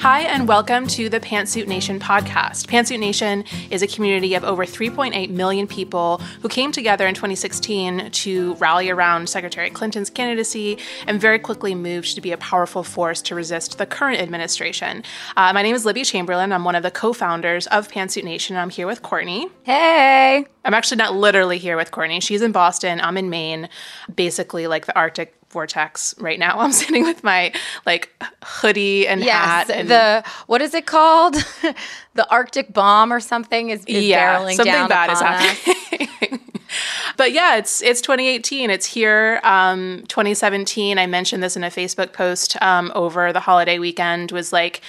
Hi, 0.00 0.20
and 0.20 0.46
welcome 0.46 0.86
to 0.88 1.08
the 1.08 1.18
Pantsuit 1.18 1.66
Nation 1.66 1.98
podcast. 1.98 2.66
Pantsuit 2.68 3.00
Nation 3.00 3.42
is 3.68 3.82
a 3.82 3.88
community 3.88 4.34
of 4.34 4.44
over 4.44 4.64
3.8 4.64 5.28
million 5.30 5.66
people 5.66 6.18
who 6.40 6.48
came 6.48 6.70
together 6.70 7.08
in 7.08 7.16
2016 7.16 8.12
to 8.12 8.54
rally 8.54 8.90
around 8.90 9.28
Secretary 9.28 9.68
Clinton's 9.70 10.08
candidacy 10.08 10.78
and 11.08 11.20
very 11.20 11.40
quickly 11.40 11.74
moved 11.74 12.14
to 12.14 12.20
be 12.20 12.30
a 12.30 12.36
powerful 12.36 12.84
force 12.84 13.20
to 13.22 13.34
resist 13.34 13.78
the 13.78 13.86
current 13.86 14.20
administration. 14.20 15.02
Uh, 15.36 15.52
my 15.52 15.62
name 15.62 15.74
is 15.74 15.84
Libby 15.84 16.04
Chamberlain. 16.04 16.52
I'm 16.52 16.62
one 16.62 16.76
of 16.76 16.84
the 16.84 16.92
co 16.92 17.12
founders 17.12 17.66
of 17.66 17.88
Pantsuit 17.88 18.22
Nation. 18.22 18.56
I'm 18.56 18.70
here 18.70 18.86
with 18.86 19.02
Courtney. 19.02 19.48
Hey. 19.64 20.46
I'm 20.64 20.74
actually 20.74 20.98
not 20.98 21.16
literally 21.16 21.58
here 21.58 21.76
with 21.76 21.90
Courtney. 21.90 22.20
She's 22.20 22.42
in 22.42 22.52
Boston. 22.52 23.00
I'm 23.00 23.16
in 23.16 23.30
Maine, 23.30 23.68
basically 24.14 24.68
like 24.68 24.86
the 24.86 24.96
Arctic 24.96 25.34
vortex 25.50 26.14
right 26.18 26.38
now. 26.38 26.58
I'm 26.58 26.72
sitting 26.72 27.04
with 27.04 27.24
my 27.24 27.52
like 27.86 28.10
hoodie 28.42 29.06
and 29.06 29.22
yes, 29.22 29.44
hat. 29.44 29.70
And 29.70 29.88
the 29.88 30.24
what 30.46 30.62
is 30.62 30.74
it 30.74 30.86
called? 30.86 31.34
the 32.14 32.28
Arctic 32.30 32.72
bomb 32.72 33.12
or 33.12 33.20
something 33.20 33.70
is, 33.70 33.84
is 33.86 34.04
yeah, 34.04 34.38
barreling 34.38 34.54
something 34.54 34.72
down 34.72 34.88
bad 34.88 35.10
is 35.10 35.20
happening. 35.20 36.40
but 37.16 37.32
yeah, 37.32 37.56
it's 37.56 37.82
it's 37.82 38.00
2018. 38.00 38.70
It's 38.70 38.86
here. 38.86 39.40
Um, 39.42 40.04
2017. 40.08 40.98
I 40.98 41.06
mentioned 41.06 41.42
this 41.42 41.56
in 41.56 41.64
a 41.64 41.70
Facebook 41.70 42.12
post 42.12 42.60
um, 42.62 42.92
over 42.94 43.32
the 43.32 43.40
holiday 43.40 43.78
weekend. 43.78 44.32
Was 44.32 44.52
like 44.52 44.82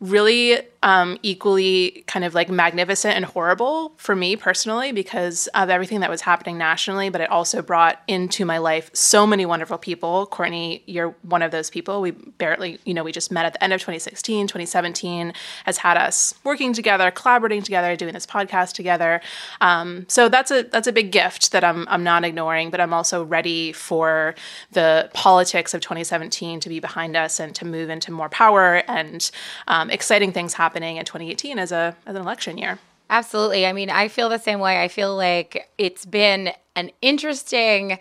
really 0.00 0.60
um, 0.84 1.18
equally 1.22 2.04
kind 2.06 2.26
of 2.26 2.34
like 2.34 2.50
magnificent 2.50 3.16
and 3.16 3.24
horrible 3.24 3.94
for 3.96 4.14
me 4.14 4.36
personally 4.36 4.92
because 4.92 5.46
of 5.54 5.70
everything 5.70 6.00
that 6.00 6.10
was 6.10 6.20
happening 6.20 6.58
nationally, 6.58 7.08
but 7.08 7.22
it 7.22 7.30
also 7.30 7.62
brought 7.62 8.02
into 8.06 8.44
my 8.44 8.58
life 8.58 8.90
so 8.92 9.26
many 9.26 9.46
wonderful 9.46 9.78
people. 9.78 10.26
Courtney, 10.26 10.82
you're 10.84 11.16
one 11.22 11.40
of 11.40 11.52
those 11.52 11.70
people. 11.70 12.02
We 12.02 12.10
barely, 12.10 12.78
you 12.84 12.92
know, 12.92 13.02
we 13.02 13.12
just 13.12 13.32
met 13.32 13.46
at 13.46 13.54
the 13.54 13.64
end 13.64 13.72
of 13.72 13.80
2016. 13.80 14.46
2017 14.46 15.32
has 15.64 15.78
had 15.78 15.96
us 15.96 16.34
working 16.44 16.74
together, 16.74 17.10
collaborating 17.10 17.62
together, 17.62 17.96
doing 17.96 18.12
this 18.12 18.26
podcast 18.26 18.74
together. 18.74 19.22
Um, 19.62 20.04
so 20.08 20.28
that's 20.28 20.50
a 20.50 20.64
that's 20.64 20.86
a 20.86 20.92
big 20.92 21.12
gift 21.12 21.52
that 21.52 21.64
I'm 21.64 21.88
I'm 21.88 22.04
not 22.04 22.26
ignoring, 22.26 22.68
but 22.70 22.82
I'm 22.82 22.92
also 22.92 23.24
ready 23.24 23.72
for 23.72 24.34
the 24.72 25.08
politics 25.14 25.72
of 25.72 25.80
2017 25.80 26.60
to 26.60 26.68
be 26.68 26.78
behind 26.78 27.16
us 27.16 27.40
and 27.40 27.54
to 27.54 27.64
move 27.64 27.88
into 27.88 28.12
more 28.12 28.28
power 28.28 28.82
and 28.86 29.30
um, 29.66 29.88
exciting 29.88 30.30
things 30.30 30.52
happening 30.52 30.73
in 30.82 31.04
2018 31.04 31.58
as 31.58 31.72
a 31.72 31.96
as 32.06 32.14
an 32.14 32.22
election 32.22 32.58
year. 32.58 32.78
Absolutely. 33.10 33.66
I 33.66 33.72
mean, 33.72 33.90
I 33.90 34.08
feel 34.08 34.28
the 34.28 34.38
same 34.38 34.60
way. 34.60 34.82
I 34.82 34.88
feel 34.88 35.14
like 35.14 35.68
it's 35.76 36.06
been 36.06 36.50
an 36.74 36.90
interesting 37.02 37.98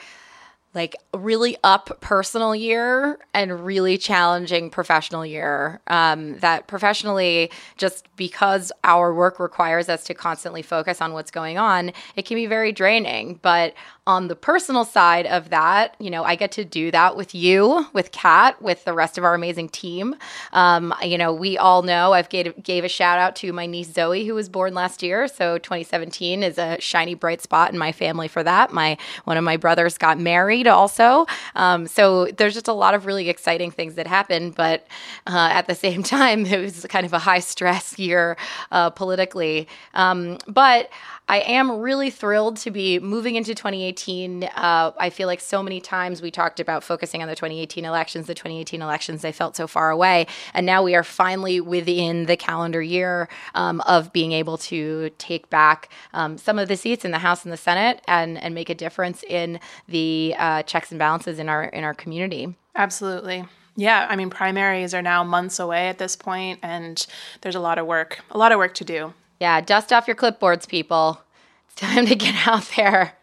like 0.73 0.95
really 1.13 1.55
up 1.63 1.99
personal 2.01 2.55
year 2.55 3.19
and 3.33 3.63
really 3.63 3.97
challenging 3.97 4.69
professional 4.69 5.25
year. 5.25 5.81
Um, 5.87 6.39
that 6.39 6.67
professionally, 6.67 7.51
just 7.77 8.07
because 8.15 8.71
our 8.83 9.13
work 9.13 9.39
requires 9.39 9.89
us 9.89 10.03
to 10.05 10.13
constantly 10.13 10.61
focus 10.61 11.01
on 11.01 11.13
what's 11.13 11.31
going 11.31 11.57
on, 11.57 11.91
it 12.15 12.25
can 12.25 12.35
be 12.35 12.47
very 12.47 12.71
draining. 12.71 13.39
But 13.41 13.75
on 14.05 14.27
the 14.27 14.35
personal 14.35 14.83
side 14.83 15.25
of 15.27 15.49
that, 15.49 15.95
you 15.99 16.09
know, 16.09 16.23
I 16.23 16.35
get 16.35 16.51
to 16.53 16.65
do 16.65 16.91
that 16.91 17.15
with 17.15 17.33
you, 17.33 17.85
with 17.93 18.11
Kat, 18.11 18.61
with 18.61 18.83
the 18.83 18.93
rest 18.93 19.17
of 19.17 19.23
our 19.23 19.33
amazing 19.33 19.69
team. 19.69 20.15
Um, 20.51 20.93
you 21.03 21.17
know, 21.17 21.33
we 21.33 21.57
all 21.57 21.83
know 21.83 22.13
I've 22.13 22.29
gave, 22.29 22.61
gave 22.61 22.83
a 22.83 22.89
shout 22.89 23.17
out 23.17 23.35
to 23.37 23.53
my 23.53 23.65
niece 23.65 23.93
Zoe, 23.93 24.25
who 24.25 24.33
was 24.33 24.49
born 24.49 24.73
last 24.73 25.03
year. 25.03 25.27
So 25.27 25.57
2017 25.57 26.43
is 26.43 26.57
a 26.57 26.79
shiny 26.81 27.13
bright 27.13 27.41
spot 27.41 27.71
in 27.71 27.77
my 27.77 27.91
family 27.91 28.27
for 28.27 28.43
that. 28.43 28.73
My 28.73 28.97
one 29.23 29.37
of 29.37 29.43
my 29.43 29.55
brothers 29.55 29.97
got 29.97 30.19
married 30.19 30.62
also. 30.67 31.25
Um, 31.55 31.87
so 31.87 32.25
there's 32.25 32.53
just 32.53 32.67
a 32.67 32.73
lot 32.73 32.93
of 32.93 33.05
really 33.05 33.29
exciting 33.29 33.71
things 33.71 33.95
that 33.95 34.07
happen. 34.07 34.51
But 34.51 34.87
uh, 35.27 35.49
at 35.51 35.67
the 35.67 35.75
same 35.75 36.03
time, 36.17 36.45
it 36.45 36.59
was 36.59 36.85
kind 36.89 37.05
of 37.05 37.13
a 37.13 37.19
high 37.19 37.39
stress 37.39 37.97
year 37.97 38.37
uh, 38.71 38.89
politically. 38.89 39.67
Um, 39.93 40.37
but 40.47 40.89
I 41.27 41.39
am 41.39 41.79
really 41.79 42.09
thrilled 42.09 42.57
to 42.57 42.71
be 42.71 42.99
moving 42.99 43.35
into 43.35 43.55
2018. 43.55 44.43
Uh, 44.43 44.91
I 44.97 45.09
feel 45.09 45.27
like 45.27 45.39
so 45.39 45.63
many 45.63 45.79
times 45.79 46.21
we 46.21 46.31
talked 46.31 46.59
about 46.59 46.83
focusing 46.83 47.21
on 47.21 47.29
the 47.29 47.35
2018 47.35 47.85
elections, 47.85 48.27
the 48.27 48.33
2018 48.33 48.81
elections, 48.81 49.21
they 49.21 49.31
felt 49.31 49.55
so 49.55 49.65
far 49.65 49.89
away. 49.89 50.27
And 50.53 50.65
now 50.65 50.83
we 50.83 50.95
are 50.95 51.03
finally 51.03 51.61
within 51.61 52.25
the 52.25 52.35
calendar 52.35 52.81
year 52.81 53.29
um, 53.55 53.79
of 53.81 54.11
being 54.11 54.33
able 54.33 54.57
to 54.59 55.11
take 55.17 55.49
back 55.49 55.89
um, 56.13 56.37
some 56.37 56.59
of 56.59 56.67
the 56.67 56.75
seats 56.75 57.05
in 57.05 57.11
the 57.11 57.19
House 57.19 57.45
and 57.45 57.53
the 57.53 57.57
Senate 57.57 58.01
and, 58.07 58.37
and 58.37 58.53
make 58.53 58.69
a 58.69 58.75
difference 58.75 59.23
in 59.23 59.59
the 59.87 60.35
uh, 60.37 60.63
checks 60.63 60.91
and 60.91 60.99
balances 60.99 61.39
in 61.39 61.47
our 61.47 61.63
in 61.63 61.83
our 61.83 61.93
community. 61.93 62.53
Absolutely. 62.75 63.45
Yeah, 63.75 64.07
I 64.09 64.15
mean 64.15 64.29
primaries 64.29 64.93
are 64.93 65.01
now 65.01 65.23
months 65.23 65.59
away 65.59 65.87
at 65.87 65.97
this 65.97 66.15
point 66.15 66.59
and 66.61 67.05
there's 67.41 67.55
a 67.55 67.59
lot 67.59 67.77
of 67.77 67.87
work, 67.87 68.19
a 68.29 68.37
lot 68.37 68.51
of 68.51 68.57
work 68.57 68.73
to 68.75 68.85
do. 68.85 69.13
Yeah, 69.43 69.59
dust 69.59 69.91
off 69.91 70.07
your 70.07 70.15
clipboards, 70.15 70.69
people. 70.69 71.21
It's 71.65 71.75
time 71.75 72.05
to 72.05 72.15
get 72.15 72.33
out 72.47 72.63
there 72.77 73.17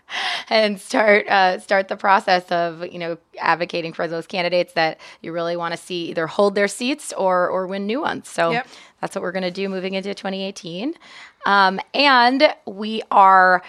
and 0.51 0.79
start 0.79 1.27
uh, 1.29 1.59
start 1.61 1.89
the 1.89 1.97
process 1.97 2.45
of 2.53 2.85
you 2.93 2.99
know 2.99 3.17
advocating 3.39 3.95
for 3.95 4.07
those 4.07 4.27
candidates 4.27 4.75
that 4.75 5.01
you 5.23 5.33
really 5.33 5.57
want 5.57 5.73
to 5.73 5.79
see 5.79 6.11
either 6.11 6.27
hold 6.27 6.55
their 6.55 6.69
seats 6.69 7.15
or 7.17 7.49
or 7.49 7.67
win 7.67 7.87
new 7.87 8.03
ones. 8.03 8.29
So 8.29 8.53
Yep. 8.53 8.67
That's 9.00 9.15
what 9.15 9.22
we're 9.22 9.33
going 9.33 9.43
to 9.43 9.50
do 9.50 9.69
moving 9.69 9.94
into 9.94 10.15
2018. 10.15 10.94
Um, 11.47 11.81
and 11.94 12.55
we 12.66 13.03
are 13.11 13.62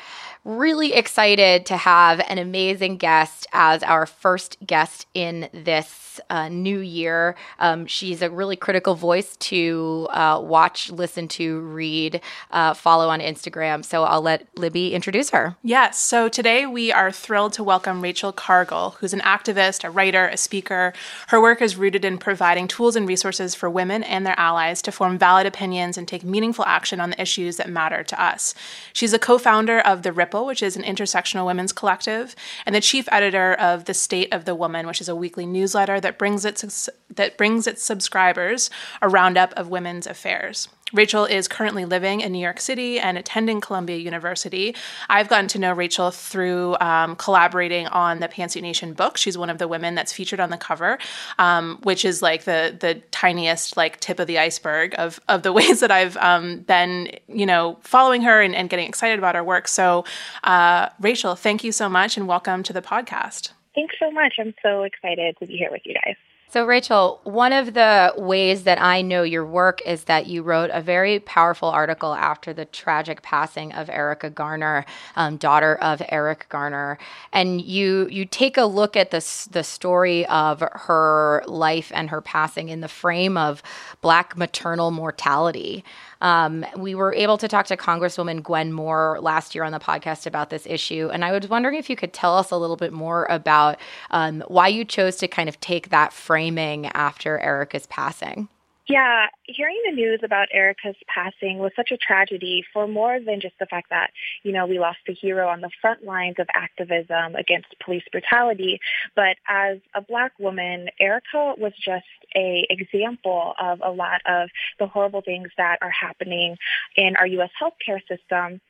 really 0.43 0.93
excited 0.93 1.65
to 1.67 1.77
have 1.77 2.19
an 2.27 2.37
amazing 2.37 2.97
guest 2.97 3.45
as 3.53 3.83
our 3.83 4.05
first 4.05 4.57
guest 4.65 5.05
in 5.13 5.47
this 5.53 6.01
uh, 6.29 6.49
new 6.49 6.79
year. 6.79 7.35
Um, 7.59 7.85
she's 7.85 8.21
a 8.21 8.29
really 8.29 8.55
critical 8.55 8.95
voice 8.95 9.37
to 9.37 10.07
uh, 10.11 10.41
watch, 10.43 10.91
listen 10.91 11.27
to, 11.29 11.61
read, 11.61 12.21
uh, 12.51 12.73
follow 12.73 13.09
on 13.09 13.19
Instagram. 13.19 13.85
So 13.85 14.03
I'll 14.03 14.21
let 14.21 14.47
Libby 14.57 14.93
introduce 14.93 15.29
her. 15.29 15.55
Yes, 15.63 15.99
so 15.99 16.27
today 16.27 16.65
we 16.65 16.91
are 16.91 17.11
thrilled 17.11 17.53
to 17.53 17.63
welcome 17.63 18.01
Rachel 18.01 18.33
Cargle, 18.33 18.95
who's 18.99 19.13
an 19.13 19.21
activist, 19.21 19.83
a 19.83 19.89
writer, 19.89 20.27
a 20.27 20.37
speaker. 20.37 20.93
Her 21.27 21.41
work 21.41 21.61
is 21.61 21.75
rooted 21.75 22.03
in 22.03 22.17
providing 22.17 22.67
tools 22.67 22.95
and 22.95 23.07
resources 23.07 23.55
for 23.55 23.69
women 23.69 24.03
and 24.03 24.25
their 24.25 24.39
allies 24.39 24.81
to 24.83 24.91
form 24.91 25.17
valid 25.21 25.45
opinions 25.45 25.99
and 25.99 26.07
take 26.07 26.23
meaningful 26.23 26.65
action 26.65 26.99
on 26.99 27.11
the 27.11 27.21
issues 27.21 27.57
that 27.57 27.69
matter 27.69 28.03
to 28.03 28.19
us. 28.19 28.55
She's 28.91 29.13
a 29.13 29.19
co 29.19 29.37
founder 29.37 29.79
of 29.79 30.01
The 30.01 30.11
Ripple, 30.11 30.47
which 30.47 30.63
is 30.63 30.75
an 30.75 30.81
intersectional 30.81 31.45
women's 31.45 31.71
collective, 31.71 32.35
and 32.65 32.73
the 32.73 32.81
chief 32.81 33.07
editor 33.11 33.53
of 33.53 33.85
The 33.85 33.93
State 33.93 34.33
of 34.33 34.45
the 34.45 34.55
Woman, 34.55 34.87
which 34.87 34.99
is 34.99 35.07
a 35.07 35.15
weekly 35.15 35.45
newsletter 35.45 35.99
that 35.99 36.17
brings 36.17 36.43
its, 36.43 36.89
that 37.15 37.37
brings 37.37 37.67
its 37.67 37.83
subscribers 37.83 38.71
a 38.99 39.07
roundup 39.07 39.53
of 39.53 39.69
women's 39.69 40.07
affairs. 40.07 40.67
Rachel 40.93 41.25
is 41.25 41.47
currently 41.47 41.85
living 41.85 42.21
in 42.21 42.31
New 42.31 42.39
York 42.39 42.59
City 42.59 42.99
and 42.99 43.17
attending 43.17 43.61
Columbia 43.61 43.97
University. 43.97 44.75
I've 45.09 45.29
gotten 45.29 45.47
to 45.49 45.59
know 45.59 45.73
Rachel 45.73 46.11
through 46.11 46.77
um, 46.81 47.15
collaborating 47.15 47.87
on 47.87 48.19
the 48.19 48.27
Pantsuit 48.27 48.61
Nation 48.61 48.93
book. 48.93 49.17
She's 49.17 49.37
one 49.37 49.49
of 49.49 49.57
the 49.57 49.67
women 49.67 49.95
that's 49.95 50.11
featured 50.11 50.39
on 50.39 50.49
the 50.49 50.57
cover, 50.57 50.97
um, 51.39 51.79
which 51.83 52.03
is 52.05 52.21
like 52.21 52.43
the 52.43 52.75
the 52.79 52.95
tiniest 53.11 53.77
like 53.77 53.99
tip 53.99 54.19
of 54.19 54.27
the 54.27 54.39
iceberg 54.39 54.95
of 54.97 55.19
of 55.27 55.43
the 55.43 55.53
ways 55.61 55.79
that 55.79 55.91
I've 55.91 56.17
um, 56.17 56.59
been, 56.59 57.11
you 57.27 57.45
know, 57.45 57.77
following 57.81 58.21
her 58.23 58.41
and, 58.41 58.55
and 58.55 58.69
getting 58.69 58.87
excited 58.87 59.17
about 59.19 59.35
her 59.35 59.43
work. 59.43 59.67
So, 59.67 60.05
uh, 60.43 60.89
Rachel, 60.99 61.35
thank 61.35 61.63
you 61.63 61.71
so 61.71 61.87
much 61.87 62.17
and 62.17 62.27
welcome 62.27 62.63
to 62.63 62.73
the 62.73 62.81
podcast. 62.81 63.51
Thanks 63.75 63.95
so 63.99 64.11
much. 64.11 64.33
I'm 64.39 64.53
so 64.61 64.83
excited 64.83 65.37
to 65.39 65.47
be 65.47 65.57
here 65.57 65.71
with 65.71 65.81
you 65.85 65.93
guys. 65.93 66.15
So, 66.51 66.65
Rachel, 66.65 67.21
one 67.23 67.53
of 67.53 67.75
the 67.75 68.13
ways 68.17 68.63
that 68.63 68.81
I 68.81 69.01
know 69.03 69.23
your 69.23 69.45
work 69.45 69.81
is 69.85 70.03
that 70.03 70.27
you 70.27 70.43
wrote 70.43 70.69
a 70.73 70.81
very 70.81 71.17
powerful 71.21 71.69
article 71.69 72.13
after 72.13 72.51
the 72.51 72.65
tragic 72.65 73.21
passing 73.21 73.71
of 73.71 73.89
Erica 73.89 74.29
Garner, 74.29 74.85
um, 75.15 75.37
daughter 75.37 75.75
of 75.75 76.01
Eric 76.09 76.47
Garner, 76.49 76.97
and 77.31 77.61
you 77.61 78.05
you 78.11 78.25
take 78.25 78.57
a 78.57 78.65
look 78.65 78.97
at 78.97 79.11
this 79.11 79.45
the 79.45 79.63
story 79.63 80.25
of 80.25 80.59
her 80.59 81.41
life 81.47 81.89
and 81.95 82.09
her 82.09 82.19
passing 82.19 82.67
in 82.67 82.81
the 82.81 82.89
frame 82.89 83.37
of 83.37 83.63
Black 84.01 84.35
maternal 84.35 84.91
mortality. 84.91 85.85
Um, 86.21 86.65
we 86.77 86.95
were 86.95 87.13
able 87.13 87.37
to 87.37 87.47
talk 87.47 87.65
to 87.67 87.77
Congresswoman 87.77 88.41
Gwen 88.43 88.71
Moore 88.71 89.19
last 89.21 89.53
year 89.53 89.63
on 89.63 89.71
the 89.71 89.79
podcast 89.79 90.25
about 90.25 90.49
this 90.49 90.65
issue, 90.65 91.09
and 91.11 91.25
I 91.25 91.31
was 91.31 91.49
wondering 91.49 91.75
if 91.75 91.89
you 91.89 91.95
could 91.95 92.13
tell 92.13 92.37
us 92.37 92.51
a 92.51 92.57
little 92.57 92.77
bit 92.77 92.93
more 92.93 93.25
about 93.29 93.79
um, 94.11 94.43
why 94.47 94.67
you 94.67 94.85
chose 94.85 95.17
to 95.17 95.27
kind 95.27 95.49
of 95.49 95.59
take 95.59 95.89
that 95.89 96.13
framing 96.13 96.85
after 96.87 97.39
Erica's 97.39 97.87
passing. 97.87 98.47
Yeah, 98.87 99.27
hearing 99.43 99.79
the 99.85 99.91
news 99.91 100.21
about 100.23 100.47
Erica's 100.51 100.95
passing 101.07 101.59
was 101.59 101.71
such 101.75 101.91
a 101.91 101.97
tragedy 101.97 102.63
for 102.73 102.87
more 102.87 103.19
than 103.19 103.39
just 103.39 103.53
the 103.59 103.67
fact 103.67 103.91
that, 103.91 104.09
you 104.43 104.51
know, 104.51 104.65
we 104.65 104.79
lost 104.79 104.99
a 105.07 105.13
hero 105.13 105.47
on 105.47 105.61
the 105.61 105.69
front 105.81 106.03
lines 106.03 106.35
of 106.39 106.47
activism 106.55 107.35
against 107.35 107.67
police 107.83 108.03
brutality, 108.11 108.79
but 109.15 109.37
as 109.47 109.77
a 109.93 110.01
black 110.01 110.31
woman, 110.39 110.89
Erica 110.99 111.53
was 111.57 111.73
just 111.83 112.05
a 112.35 112.65
example 112.69 113.53
of 113.59 113.81
a 113.83 113.91
lot 113.91 114.21
of 114.25 114.49
the 114.79 114.87
horrible 114.87 115.21
things 115.21 115.49
that 115.57 115.77
are 115.81 115.91
happening 115.91 116.57
in 116.95 117.15
our 117.17 117.27
U.S. 117.27 117.51
healthcare 117.61 118.01
system 118.07 118.61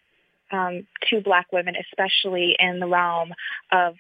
um, 0.52 0.86
to 1.10 1.22
black 1.22 1.52
women, 1.54 1.76
especially 1.76 2.58
in 2.60 2.80
the 2.80 2.88
realm 2.88 3.34
of 3.72 3.96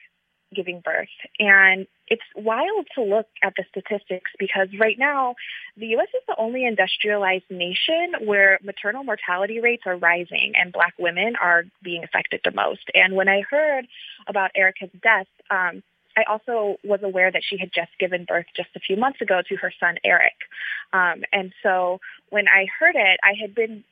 giving 0.54 0.82
birth. 0.82 1.08
And 1.40 1.88
it's 2.12 2.22
wild 2.36 2.86
to 2.94 3.02
look 3.02 3.28
at 3.42 3.54
the 3.56 3.64
statistics 3.70 4.32
because 4.38 4.68
right 4.78 5.00
now 5.00 5.36
the 5.78 5.88
U.S. 5.96 6.10
is 6.14 6.22
the 6.28 6.36
only 6.38 6.66
industrialized 6.66 7.50
nation 7.50 8.26
where 8.26 8.60
maternal 8.62 9.06
mortality 9.06 9.62
rates 9.62 9.84
are 9.86 9.96
rising 9.96 10.52
and 10.60 10.74
black 10.74 10.94
women 11.00 11.36
are 11.42 11.64
being 11.82 12.04
affected 12.04 12.42
the 12.44 12.52
most. 12.52 12.84
And 12.94 13.16
when 13.16 13.30
I 13.30 13.44
heard 13.50 13.88
about 14.28 14.52
Erica's 14.56 14.90
death, 15.02 15.28
um, 15.50 15.84
I 16.18 16.24
also 16.30 16.76
was 16.84 17.00
aware 17.02 17.32
that 17.32 17.44
she 17.50 17.58
had 17.58 17.72
just 17.74 17.92
given 17.98 18.26
birth 18.26 18.48
just 18.58 18.70
a 18.76 18.82
few 18.82 18.98
months 18.98 19.22
ago 19.22 19.42
to 19.48 19.56
her 19.56 19.72
son, 19.80 19.96
Eric. 20.04 20.36
Um, 20.92 21.24
and 21.32 21.54
so 21.64 22.02
when 22.30 22.50
I 22.50 22.68
heard 22.78 22.96
it, 22.98 23.20
I 23.24 23.36
had 23.40 23.56
been 23.56 23.86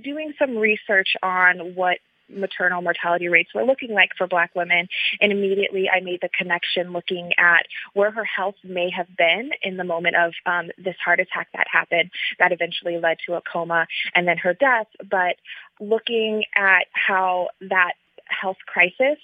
doing 0.00 0.32
some 0.38 0.56
research 0.56 1.16
on 1.24 1.74
what 1.74 1.98
maternal 2.28 2.82
mortality 2.82 3.28
rates 3.28 3.54
were 3.54 3.64
looking 3.64 3.92
like 3.92 4.10
for 4.16 4.26
black 4.26 4.54
women. 4.54 4.88
And 5.20 5.32
immediately 5.32 5.88
I 5.88 6.00
made 6.00 6.20
the 6.20 6.28
connection 6.28 6.92
looking 6.92 7.32
at 7.38 7.66
where 7.94 8.10
her 8.10 8.24
health 8.24 8.56
may 8.64 8.90
have 8.90 9.08
been 9.16 9.50
in 9.62 9.76
the 9.76 9.84
moment 9.84 10.16
of 10.16 10.32
um, 10.46 10.70
this 10.78 10.96
heart 11.04 11.20
attack 11.20 11.48
that 11.54 11.66
happened 11.70 12.10
that 12.38 12.52
eventually 12.52 12.98
led 12.98 13.18
to 13.26 13.34
a 13.34 13.40
coma 13.40 13.86
and 14.14 14.26
then 14.26 14.38
her 14.38 14.54
death. 14.54 14.88
But 15.08 15.36
looking 15.80 16.44
at 16.54 16.86
how 16.92 17.48
that 17.62 17.94
health 18.26 18.58
crisis 18.66 19.18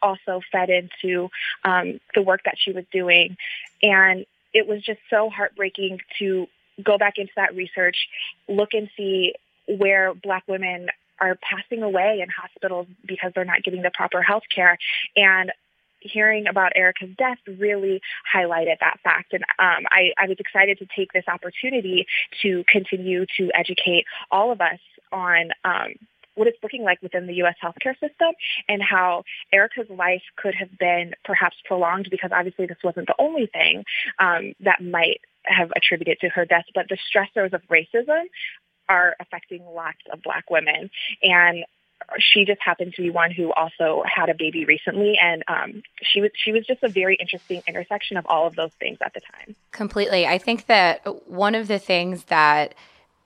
also 0.00 0.40
fed 0.52 0.70
into 0.70 1.28
um, 1.64 2.00
the 2.14 2.22
work 2.22 2.42
that 2.44 2.56
she 2.58 2.72
was 2.72 2.84
doing. 2.92 3.36
And 3.82 4.26
it 4.52 4.66
was 4.66 4.82
just 4.82 5.00
so 5.10 5.30
heartbreaking 5.30 6.00
to 6.18 6.46
go 6.82 6.98
back 6.98 7.14
into 7.18 7.32
that 7.36 7.54
research, 7.54 8.08
look 8.48 8.70
and 8.72 8.88
see 8.96 9.34
where 9.66 10.14
Black 10.14 10.44
women 10.46 10.88
are 11.20 11.36
passing 11.42 11.82
away 11.82 12.20
in 12.22 12.28
hospitals 12.28 12.86
because 13.06 13.32
they're 13.34 13.44
not 13.44 13.62
getting 13.62 13.82
the 13.82 13.90
proper 13.92 14.22
health 14.22 14.44
care. 14.54 14.78
And 15.16 15.52
hearing 16.00 16.46
about 16.46 16.72
Erica's 16.76 17.10
death 17.16 17.38
really 17.46 18.00
highlighted 18.32 18.78
that 18.80 19.00
fact. 19.02 19.32
And 19.32 19.42
um, 19.58 19.84
I, 19.90 20.12
I 20.16 20.28
was 20.28 20.36
excited 20.38 20.78
to 20.78 20.86
take 20.96 21.12
this 21.12 21.24
opportunity 21.26 22.06
to 22.42 22.64
continue 22.68 23.26
to 23.36 23.50
educate 23.54 24.04
all 24.30 24.52
of 24.52 24.60
us 24.60 24.78
on 25.12 25.50
um, 25.64 25.94
what 26.34 26.46
it's 26.46 26.58
looking 26.62 26.84
like 26.84 27.02
within 27.02 27.26
the 27.26 27.34
U.S. 27.34 27.56
healthcare 27.62 27.98
system 27.98 28.32
and 28.68 28.80
how 28.82 29.24
Erica's 29.52 29.90
life 29.90 30.22
could 30.36 30.54
have 30.54 30.78
been 30.78 31.12
perhaps 31.24 31.56
prolonged 31.64 32.08
because 32.10 32.30
obviously 32.32 32.66
this 32.66 32.78
wasn't 32.84 33.08
the 33.08 33.14
only 33.18 33.46
thing 33.46 33.84
um, 34.20 34.52
that 34.60 34.80
might 34.80 35.20
have 35.44 35.72
attributed 35.74 36.18
to 36.20 36.28
her 36.28 36.44
death, 36.44 36.64
but 36.74 36.86
the 36.88 36.96
stressors 36.96 37.52
of 37.52 37.62
racism 37.68 38.24
are 38.88 39.16
affecting 39.20 39.64
lots 39.64 39.98
of 40.12 40.22
black 40.22 40.50
women. 40.50 40.90
And 41.22 41.64
she 42.18 42.44
just 42.44 42.60
happened 42.60 42.94
to 42.94 43.02
be 43.02 43.10
one 43.10 43.30
who 43.30 43.52
also 43.52 44.02
had 44.06 44.28
a 44.28 44.34
baby 44.34 44.64
recently. 44.64 45.18
And 45.20 45.42
um, 45.48 45.82
she 46.02 46.20
was 46.20 46.30
she 46.34 46.52
was 46.52 46.66
just 46.66 46.82
a 46.82 46.88
very 46.88 47.16
interesting 47.16 47.62
intersection 47.66 48.16
of 48.16 48.26
all 48.26 48.46
of 48.46 48.54
those 48.54 48.72
things 48.78 48.98
at 49.00 49.14
the 49.14 49.20
time. 49.20 49.56
Completely. 49.72 50.26
I 50.26 50.38
think 50.38 50.66
that 50.66 51.02
one 51.28 51.54
of 51.54 51.68
the 51.68 51.78
things 51.78 52.24
that 52.24 52.74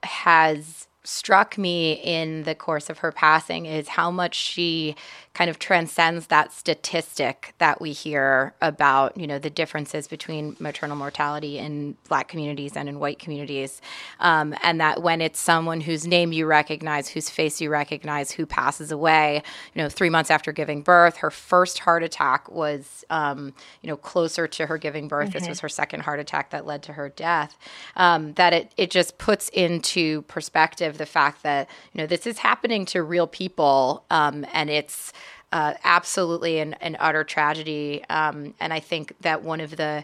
has 0.03 0.87
struck 1.03 1.57
me 1.57 1.93
in 1.93 2.43
the 2.43 2.55
course 2.55 2.89
of 2.89 2.99
her 2.99 3.11
passing 3.11 3.65
is 3.65 3.89
how 3.89 4.09
much 4.09 4.35
she 4.35 4.95
kind 5.33 5.49
of 5.49 5.57
transcends 5.57 6.27
that 6.27 6.53
statistic 6.53 7.55
that 7.57 7.81
we 7.81 7.91
hear 7.91 8.53
about, 8.61 9.17
you 9.17 9.25
know, 9.25 9.39
the 9.39 9.49
differences 9.49 10.07
between 10.07 10.55
maternal 10.59 10.95
mortality 10.95 11.57
in 11.57 11.97
black 12.07 12.27
communities 12.27 12.77
and 12.77 12.87
in 12.87 12.99
white 12.99 13.17
communities. 13.17 13.81
Um, 14.19 14.55
and 14.61 14.79
that 14.79 15.01
when 15.01 15.21
it's 15.21 15.39
someone 15.39 15.81
whose 15.81 16.05
name 16.05 16.31
you 16.31 16.45
recognize, 16.45 17.09
whose 17.09 17.29
face 17.29 17.59
you 17.59 17.69
recognize, 17.71 18.31
who 18.31 18.45
passes 18.45 18.91
away, 18.91 19.41
you 19.73 19.81
know, 19.81 19.89
three 19.89 20.09
months 20.09 20.29
after 20.29 20.51
giving 20.51 20.83
birth, 20.83 21.17
her 21.17 21.31
first 21.31 21.79
heart 21.79 22.03
attack 22.03 22.49
was, 22.51 23.03
um, 23.09 23.53
you 23.81 23.87
know, 23.87 23.97
closer 23.97 24.47
to 24.47 24.67
her 24.67 24.77
giving 24.77 25.07
birth. 25.07 25.29
Mm-hmm. 25.29 25.39
This 25.39 25.49
was 25.49 25.59
her 25.61 25.69
second 25.69 26.01
heart 26.01 26.19
attack 26.19 26.51
that 26.51 26.65
led 26.65 26.83
to 26.83 26.93
her 26.93 27.09
death. 27.09 27.57
Um, 27.95 28.33
that 28.33 28.53
it, 28.53 28.71
it 28.77 28.91
just 28.91 29.17
puts 29.17 29.49
into 29.49 30.21
perspective 30.23 30.92
the 30.97 31.05
fact 31.05 31.43
that, 31.43 31.69
you 31.93 32.01
know, 32.01 32.07
this 32.07 32.25
is 32.25 32.39
happening 32.39 32.85
to 32.87 33.03
real 33.03 33.27
people 33.27 34.03
um, 34.09 34.45
and 34.53 34.69
it's, 34.69 35.13
uh, 35.51 35.75
absolutely 35.83 36.57
an, 36.57 36.73
an, 36.81 36.97
utter 36.99 37.23
tragedy. 37.23 38.03
Um, 38.09 38.55
and 38.59 38.73
I 38.73 38.79
think 38.79 39.13
that 39.21 39.43
one 39.43 39.61
of 39.61 39.77
the 39.77 40.03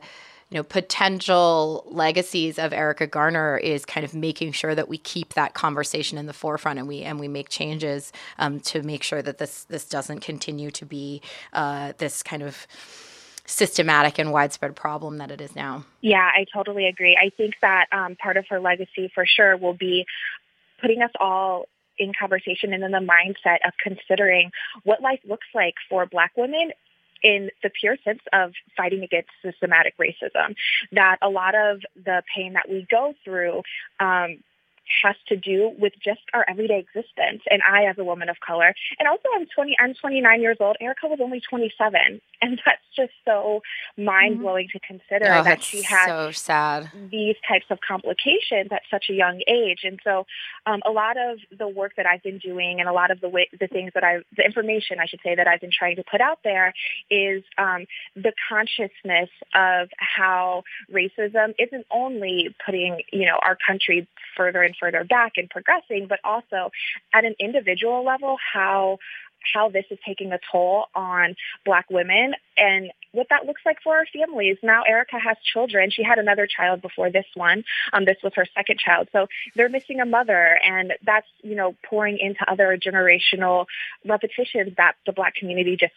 you 0.49 0.55
know 0.55 0.63
potential 0.63 1.85
legacies 1.87 2.57
of 2.57 2.73
Erica 2.73 3.07
Garner 3.07 3.57
is 3.57 3.85
kind 3.85 4.03
of 4.03 4.13
making 4.13 4.51
sure 4.51 4.73
that 4.73 4.89
we 4.89 4.97
keep 4.97 5.33
that 5.35 5.53
conversation 5.53 6.17
in 6.17 6.25
the 6.25 6.33
forefront 6.33 6.79
and 6.79 6.87
we 6.87 7.03
and 7.03 7.19
we 7.19 7.27
make 7.27 7.49
changes 7.49 8.11
um, 8.39 8.59
to 8.61 8.81
make 8.81 9.03
sure 9.03 9.21
that 9.21 9.37
this 9.37 9.65
this 9.65 9.85
doesn't 9.85 10.21
continue 10.21 10.71
to 10.71 10.85
be 10.85 11.21
uh, 11.53 11.93
this 11.97 12.23
kind 12.23 12.43
of 12.43 12.67
systematic 13.45 14.19
and 14.19 14.31
widespread 14.31 14.75
problem 14.75 15.17
that 15.17 15.31
it 15.31 15.41
is 15.41 15.55
now. 15.55 15.83
Yeah, 16.01 16.29
I 16.35 16.45
totally 16.53 16.85
agree. 16.85 17.17
I 17.19 17.31
think 17.35 17.55
that 17.61 17.87
um, 17.91 18.15
part 18.15 18.37
of 18.37 18.45
her 18.49 18.59
legacy 18.59 19.11
for 19.13 19.25
sure 19.25 19.57
will 19.57 19.73
be 19.73 20.05
putting 20.81 21.01
us 21.01 21.11
all 21.19 21.65
in 21.97 22.13
conversation 22.17 22.73
and 22.73 22.83
in 22.83 22.91
the 22.91 22.97
mindset 22.97 23.57
of 23.65 23.73
considering 23.81 24.51
what 24.83 25.01
life 25.01 25.19
looks 25.27 25.47
like 25.53 25.75
for 25.89 26.05
Black 26.05 26.31
women 26.37 26.71
in 27.21 27.49
the 27.61 27.69
pure 27.69 27.97
sense 28.03 28.21
of 28.31 28.53
fighting 28.77 29.03
against 29.03 29.29
systematic 29.43 29.95
racism. 29.97 30.55
That 30.93 31.17
a 31.21 31.29
lot 31.29 31.55
of 31.55 31.81
the 31.95 32.23
pain 32.33 32.53
that 32.53 32.69
we 32.69 32.87
go 32.89 33.13
through 33.25 33.63
um, 33.99 34.37
has 35.03 35.15
to 35.27 35.35
do 35.35 35.71
with 35.77 35.93
just 36.03 36.21
our 36.33 36.45
everyday 36.47 36.79
existence. 36.79 37.41
And 37.49 37.61
I, 37.69 37.85
as 37.85 37.97
a 37.97 38.03
woman 38.03 38.29
of 38.29 38.39
color, 38.39 38.73
and 38.97 39.07
also 39.07 39.23
I'm 39.35 39.45
20, 39.45 39.75
I'm 39.79 39.93
29 39.93 40.41
years 40.41 40.57
old. 40.59 40.77
Erica 40.81 41.07
was 41.07 41.19
only 41.21 41.41
27, 41.41 42.21
and 42.41 42.61
that's 42.65 42.81
just 42.95 43.13
so 43.25 43.61
mind 43.97 44.39
blowing 44.39 44.67
mm-hmm. 44.67 44.77
to 44.77 44.87
consider 44.87 45.33
oh, 45.33 45.43
that 45.43 45.63
she 45.63 45.81
had 45.81 46.07
so 46.07 46.31
sad 46.31 46.89
these 47.11 47.35
types 47.47 47.65
of 47.69 47.79
complications 47.85 48.69
at 48.71 48.81
such 48.89 49.05
a 49.09 49.13
young 49.13 49.41
age. 49.47 49.79
And 49.83 49.99
so, 50.03 50.25
um, 50.65 50.81
a 50.85 50.91
lot 50.91 51.17
of 51.17 51.39
the 51.57 51.67
work 51.67 51.93
that 51.97 52.05
I've 52.05 52.23
been 52.23 52.39
doing, 52.39 52.79
and 52.79 52.89
a 52.89 52.93
lot 52.93 53.11
of 53.11 53.21
the 53.21 53.29
way, 53.29 53.49
the 53.57 53.67
things 53.67 53.91
that 53.93 54.03
I, 54.03 54.19
the 54.35 54.43
information 54.43 54.97
I 54.99 55.05
should 55.05 55.21
say 55.23 55.35
that 55.35 55.47
I've 55.47 55.61
been 55.61 55.71
trying 55.71 55.95
to 55.97 56.03
put 56.09 56.21
out 56.21 56.39
there, 56.43 56.73
is 57.09 57.43
um, 57.57 57.85
the 58.15 58.33
consciousness 58.49 59.29
of 59.53 59.89
how 59.97 60.63
racism 60.91 61.53
isn't 61.57 61.85
only 61.91 62.55
putting 62.65 63.01
you 63.11 63.25
know 63.25 63.39
our 63.41 63.57
country 63.65 64.07
further 64.39 64.61
and 64.63 64.75
further 64.79 65.03
back 65.03 65.33
and 65.35 65.49
progressing, 65.49 66.07
but 66.07 66.19
also 66.23 66.71
at 67.13 67.25
an 67.25 67.35
individual 67.39 68.05
level, 68.05 68.37
how 68.53 68.97
how 69.53 69.69
this 69.69 69.85
is 69.89 69.97
taking 70.05 70.31
a 70.31 70.39
toll 70.51 70.85
on 70.93 71.35
black 71.65 71.85
women 71.89 72.33
and 72.57 72.91
what 73.11 73.27
that 73.29 73.45
looks 73.45 73.61
like 73.65 73.77
for 73.83 73.95
our 73.95 74.05
families. 74.13 74.57
Now 74.61 74.83
Erica 74.83 75.17
has 75.17 75.37
children. 75.53 75.89
She 75.89 76.03
had 76.03 76.19
another 76.19 76.45
child 76.45 76.81
before 76.81 77.09
this 77.09 77.25
one. 77.35 77.63
Um, 77.93 78.05
this 78.05 78.17
was 78.23 78.33
her 78.35 78.45
second 78.53 78.79
child. 78.79 79.07
So 79.11 79.27
they're 79.55 79.69
missing 79.69 80.01
a 80.01 80.05
mother 80.05 80.59
and 80.63 80.93
that's, 81.03 81.27
you 81.41 81.55
know, 81.55 81.75
pouring 81.85 82.17
into 82.19 82.39
other 82.51 82.77
generational 82.77 83.65
repetitions 84.05 84.73
that 84.77 84.95
the 85.05 85.13
black 85.13 85.35
community 85.35 85.77
just, 85.79 85.93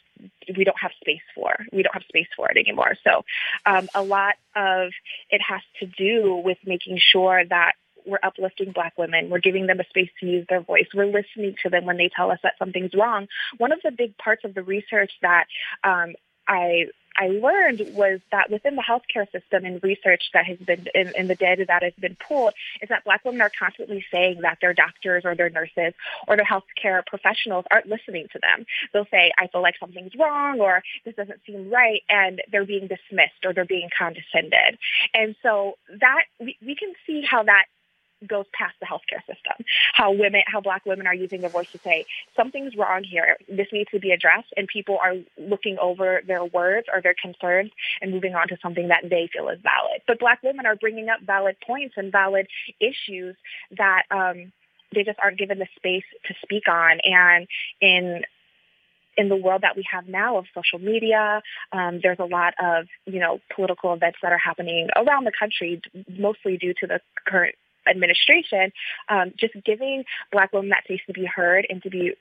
we 0.56 0.64
don't 0.64 0.80
have 0.80 0.92
space 1.00 1.26
for. 1.34 1.52
We 1.72 1.82
don't 1.82 1.94
have 1.94 2.04
space 2.04 2.28
for 2.37 2.49
it 2.50 2.56
anymore. 2.56 2.94
So 3.04 3.25
um, 3.66 3.88
a 3.94 4.02
lot 4.02 4.37
of 4.54 4.92
it 5.30 5.40
has 5.46 5.62
to 5.80 5.87
do 5.87 6.40
with 6.44 6.58
making 6.64 6.99
sure 7.12 7.44
that 7.44 7.72
we're 8.06 8.18
uplifting 8.23 8.73
black 8.73 8.97
women. 8.99 9.30
We're 9.30 9.40
giving 9.40 9.66
them 9.66 9.80
a 9.80 9.85
space 9.85 10.11
to 10.21 10.26
use 10.26 10.47
their 10.49 10.61
voice. 10.61 10.87
We're 10.94 11.06
listening 11.06 11.56
to 11.62 11.71
them 11.71 11.85
when 11.85 11.97
they 11.97 12.11
tell 12.14 12.30
us 12.30 12.38
that 12.42 12.54
something's 12.59 12.94
wrong. 12.94 13.28
One 13.59 13.73
of 13.73 13.80
the 13.82 13.90
big 13.90 14.16
parts 14.18 14.44
of 14.44 14.54
the 14.54 14.62
research 14.62 15.12
that 15.23 15.47
um, 15.85 16.14
I 16.49 16.87
I 17.16 17.28
learned 17.28 17.94
was 17.94 18.21
that 18.30 18.50
within 18.50 18.76
the 18.76 18.82
healthcare 18.82 19.30
system 19.30 19.64
and 19.64 19.82
research 19.82 20.30
that 20.32 20.47
has 20.47 20.59
been 20.59 20.87
in, 20.94 21.12
in, 21.16 21.28
the 21.28 21.35
data 21.35 21.64
that 21.68 21.82
has 21.82 21.92
been 21.99 22.16
pulled 22.16 22.54
is 22.80 22.88
that 22.88 23.04
black 23.04 23.25
women 23.25 23.40
are 23.40 23.50
constantly 23.59 24.04
saying 24.11 24.40
that 24.42 24.59
their 24.61 24.73
doctors 24.73 25.25
or 25.25 25.35
their 25.35 25.50
nurses 25.50 25.94
or 26.26 26.37
their 26.37 26.47
healthcare 26.47 27.04
professionals 27.06 27.64
aren't 27.71 27.87
listening 27.87 28.28
to 28.32 28.38
them. 28.38 28.64
They'll 28.92 29.06
say, 29.11 29.32
I 29.38 29.47
feel 29.49 29.62
like 29.62 29.75
something's 29.78 30.12
wrong 30.18 30.61
or 30.61 30.82
this 31.04 31.14
doesn't 31.14 31.40
seem 31.47 31.71
right 31.71 32.02
and 32.09 32.40
they're 32.50 32.64
being 32.64 32.88
dismissed 32.88 33.44
or 33.44 33.52
they're 33.52 33.64
being 33.64 33.88
condescended. 33.97 34.78
And 35.14 35.37
so 35.42 35.75
that 36.00 36.25
we, 36.40 36.56
we 36.64 36.75
can 36.75 36.92
see 37.06 37.23
how 37.28 37.42
that 37.42 37.66
goes 38.26 38.47
past 38.52 38.75
the 38.81 38.87
healthcare 38.87 39.21
system. 39.26 39.64
How 39.95 40.12
women, 40.12 40.43
how 40.47 40.61
black 40.61 40.85
women 40.87 41.07
are 41.07 41.14
using 41.14 41.41
their 41.41 41.50
voice 41.50 41.71
to 41.73 41.81
say 41.85 42.07
something's 42.37 42.76
wrong 42.76 43.05
here. 43.05 43.37
This 43.49 43.69
needs 43.73 43.91
to 43.91 44.00
be 44.00 44.11
addressed, 44.11 44.52
and 44.57 44.67
people 44.69 44.99
are 45.02 45.14
looking 45.38 45.79
over 45.79 46.23
their 46.26 46.45
words 46.45 46.87
or 46.93 47.00
their 47.00 47.14
concerns 47.21 47.71
and 48.00 48.12
moving 48.12 48.35
on 48.35 48.49
to 48.49 48.57
something 48.62 48.88
that 48.88 49.05
they 49.09 49.29
feel 49.33 49.49
is 49.49 49.61
valid. 49.62 50.02
But 50.07 50.19
black 50.19 50.43
women 50.43 50.67
are 50.67 50.76
bringing 50.76 51.09
up 51.09 51.21
valid 51.23 51.57
points 51.67 51.95
and 51.97 52.12
valid 52.12 52.47
issues 52.81 53.37
that 53.76 54.02
um, 54.11 54.52
they 54.95 55.05
just 55.05 55.19
aren't 55.19 55.38
given 55.38 55.59
the 55.59 55.69
space 55.76 56.05
to 56.26 56.35
speak 56.43 56.69
on. 56.69 56.99
And 57.05 57.47
in 57.81 58.23
in 59.17 59.29
the 59.29 59.37
world 59.37 59.62
that 59.62 59.76
we 59.76 59.85
have 59.91 60.09
now 60.09 60.38
of 60.38 60.47
social 60.55 60.79
media, 60.79 61.43
um, 61.73 62.00
there's 62.02 62.19
a 62.19 62.25
lot 62.25 62.55
of 62.62 62.87
you 63.07 63.21
know 63.21 63.41
political 63.55 63.93
events 63.95 64.19
that 64.23 64.33
are 64.33 64.38
happening 64.38 64.88
around 64.97 65.25
the 65.25 65.33
country, 65.38 65.81
mostly 66.09 66.57
due 66.57 66.75
to 66.81 66.87
the 66.87 67.00
current 67.26 67.55
administration, 67.88 68.72
um, 69.08 69.32
just 69.38 69.54
giving 69.64 70.04
Black 70.30 70.52
women 70.52 70.70
that 70.70 70.84
space 70.84 71.00
to 71.06 71.12
be 71.12 71.24
heard 71.24 71.66
and 71.68 71.82
to 71.82 71.90
be 71.90 72.14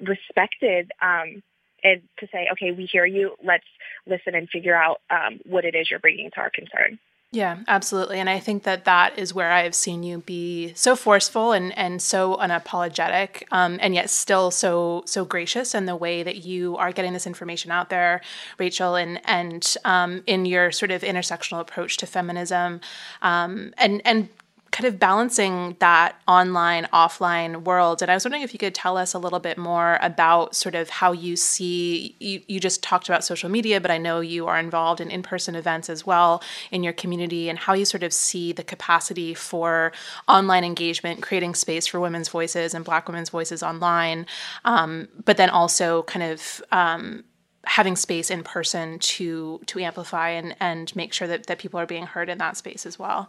respected 0.00 0.92
um, 1.02 1.42
and 1.82 2.02
to 2.18 2.26
say, 2.32 2.48
okay, 2.52 2.72
we 2.72 2.86
hear 2.86 3.06
you. 3.06 3.36
Let's 3.44 3.64
listen 4.06 4.34
and 4.34 4.48
figure 4.48 4.74
out 4.74 5.00
um, 5.10 5.40
what 5.44 5.64
it 5.64 5.74
is 5.74 5.90
you're 5.90 6.00
bringing 6.00 6.30
to 6.32 6.40
our 6.40 6.50
concern. 6.50 6.98
Yeah, 7.32 7.58
absolutely. 7.68 8.18
And 8.18 8.28
I 8.28 8.40
think 8.40 8.64
that 8.64 8.86
that 8.86 9.16
is 9.16 9.32
where 9.32 9.52
I 9.52 9.62
have 9.62 9.74
seen 9.74 10.02
you 10.02 10.18
be 10.18 10.72
so 10.74 10.96
forceful 10.96 11.52
and, 11.52 11.76
and 11.78 12.02
so 12.02 12.36
unapologetic, 12.36 13.44
um, 13.52 13.78
and 13.80 13.94
yet 13.94 14.10
still 14.10 14.50
so 14.50 15.04
so 15.06 15.24
gracious 15.24 15.72
in 15.72 15.86
the 15.86 15.94
way 15.94 16.24
that 16.24 16.38
you 16.44 16.76
are 16.76 16.90
getting 16.90 17.12
this 17.12 17.28
information 17.28 17.70
out 17.70 17.88
there, 17.88 18.20
Rachel, 18.58 18.96
and 18.96 19.20
and 19.24 19.76
um, 19.84 20.24
in 20.26 20.44
your 20.44 20.72
sort 20.72 20.90
of 20.90 21.02
intersectional 21.02 21.60
approach 21.60 21.98
to 21.98 22.06
feminism, 22.06 22.80
um, 23.22 23.74
and 23.78 24.02
and 24.04 24.28
kind 24.70 24.86
of 24.86 25.00
balancing 25.00 25.76
that 25.80 26.20
online 26.28 26.86
offline 26.92 27.64
world. 27.64 28.02
And 28.02 28.10
i 28.10 28.14
was 28.14 28.24
wondering 28.24 28.42
if 28.42 28.52
you 28.52 28.58
could 28.58 28.74
tell 28.74 28.96
us 28.96 29.14
a 29.14 29.18
little 29.18 29.40
bit 29.40 29.58
more 29.58 29.98
about 30.00 30.54
sort 30.54 30.74
of 30.74 30.90
how 30.90 31.12
you 31.12 31.36
see 31.36 32.14
you, 32.20 32.42
you 32.46 32.60
just 32.60 32.82
talked 32.82 33.08
about 33.08 33.24
social 33.24 33.48
media 33.48 33.80
but 33.80 33.90
i 33.90 33.98
know 33.98 34.20
you 34.20 34.46
are 34.46 34.58
involved 34.58 35.00
in 35.00 35.10
in-person 35.10 35.54
events 35.54 35.90
as 35.90 36.06
well 36.06 36.42
in 36.70 36.82
your 36.82 36.92
community 36.92 37.48
and 37.48 37.58
how 37.58 37.72
you 37.72 37.84
sort 37.84 38.02
of 38.02 38.12
see 38.12 38.52
the 38.52 38.62
capacity 38.62 39.34
for 39.34 39.92
online 40.28 40.64
engagement 40.64 41.22
creating 41.22 41.54
space 41.54 41.86
for 41.86 41.98
women's 42.00 42.28
voices 42.28 42.74
and 42.74 42.84
black 42.84 43.08
women's 43.08 43.30
voices 43.30 43.62
online 43.62 44.26
um, 44.64 45.08
but 45.24 45.36
then 45.36 45.50
also 45.50 46.02
kind 46.04 46.22
of 46.22 46.62
um, 46.72 47.24
having 47.64 47.96
space 47.96 48.30
in 48.30 48.42
person 48.42 48.98
to 48.98 49.60
to 49.66 49.78
amplify 49.80 50.30
and 50.30 50.56
and 50.60 50.94
make 50.96 51.12
sure 51.12 51.28
that, 51.28 51.46
that 51.46 51.58
people 51.58 51.78
are 51.78 51.86
being 51.86 52.06
heard 52.06 52.28
in 52.28 52.38
that 52.38 52.56
space 52.56 52.86
as 52.86 52.98
well 52.98 53.28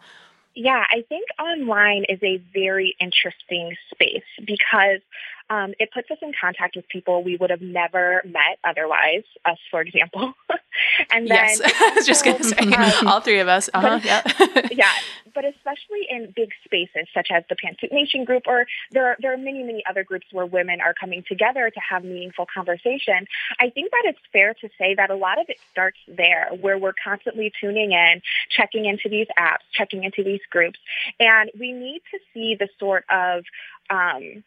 yeah, 0.55 0.83
I 0.89 1.03
think 1.07 1.27
online 1.39 2.05
is 2.09 2.19
a 2.23 2.37
very 2.53 2.95
interesting 2.99 3.75
space 3.91 4.23
because 4.45 4.99
um, 5.51 5.73
it 5.79 5.89
puts 5.93 6.09
us 6.09 6.17
in 6.21 6.31
contact 6.39 6.77
with 6.77 6.87
people 6.87 7.23
we 7.23 7.35
would 7.35 7.49
have 7.49 7.61
never 7.61 8.21
met 8.23 8.57
otherwise, 8.63 9.23
us, 9.43 9.57
for 9.69 9.81
example. 9.81 10.33
and 11.11 11.27
then 11.27 11.49
yes, 11.49 11.61
I 11.65 11.93
was 11.93 12.07
just 12.07 12.23
going 12.23 12.37
to 12.37 12.43
say, 12.45 12.55
um, 12.55 13.07
all 13.07 13.19
three 13.19 13.39
of 13.39 13.49
us. 13.49 13.69
Uh-huh, 13.73 13.99
but, 13.99 14.05
yeah. 14.05 14.67
yeah, 14.71 14.91
but 15.35 15.43
especially 15.43 16.07
in 16.09 16.31
big 16.33 16.51
spaces 16.63 17.09
such 17.13 17.27
as 17.33 17.43
the 17.49 17.57
Pantsuit 17.57 17.91
Nation 17.91 18.23
group, 18.23 18.43
or 18.47 18.65
there 18.91 19.07
are, 19.07 19.17
there 19.19 19.33
are 19.33 19.37
many, 19.37 19.61
many 19.61 19.83
other 19.89 20.05
groups 20.05 20.25
where 20.31 20.45
women 20.45 20.79
are 20.79 20.93
coming 20.93 21.21
together 21.27 21.69
to 21.69 21.79
have 21.81 22.05
meaningful 22.05 22.47
conversation. 22.53 23.27
I 23.59 23.71
think 23.71 23.91
that 23.91 24.03
it's 24.05 24.19
fair 24.31 24.53
to 24.53 24.69
say 24.77 24.95
that 24.95 25.09
a 25.09 25.15
lot 25.15 25.37
of 25.37 25.47
it 25.49 25.57
starts 25.69 25.97
there, 26.07 26.49
where 26.61 26.77
we're 26.77 26.95
constantly 27.03 27.51
tuning 27.59 27.91
in, 27.91 28.21
checking 28.49 28.85
into 28.85 29.09
these 29.09 29.27
apps, 29.37 29.67
checking 29.73 30.05
into 30.05 30.23
these 30.23 30.41
groups, 30.49 30.79
and 31.19 31.51
we 31.59 31.73
need 31.73 32.03
to 32.11 32.19
see 32.33 32.55
the 32.57 32.69
sort 32.79 33.03
of 33.09 33.43
um, 33.89 34.45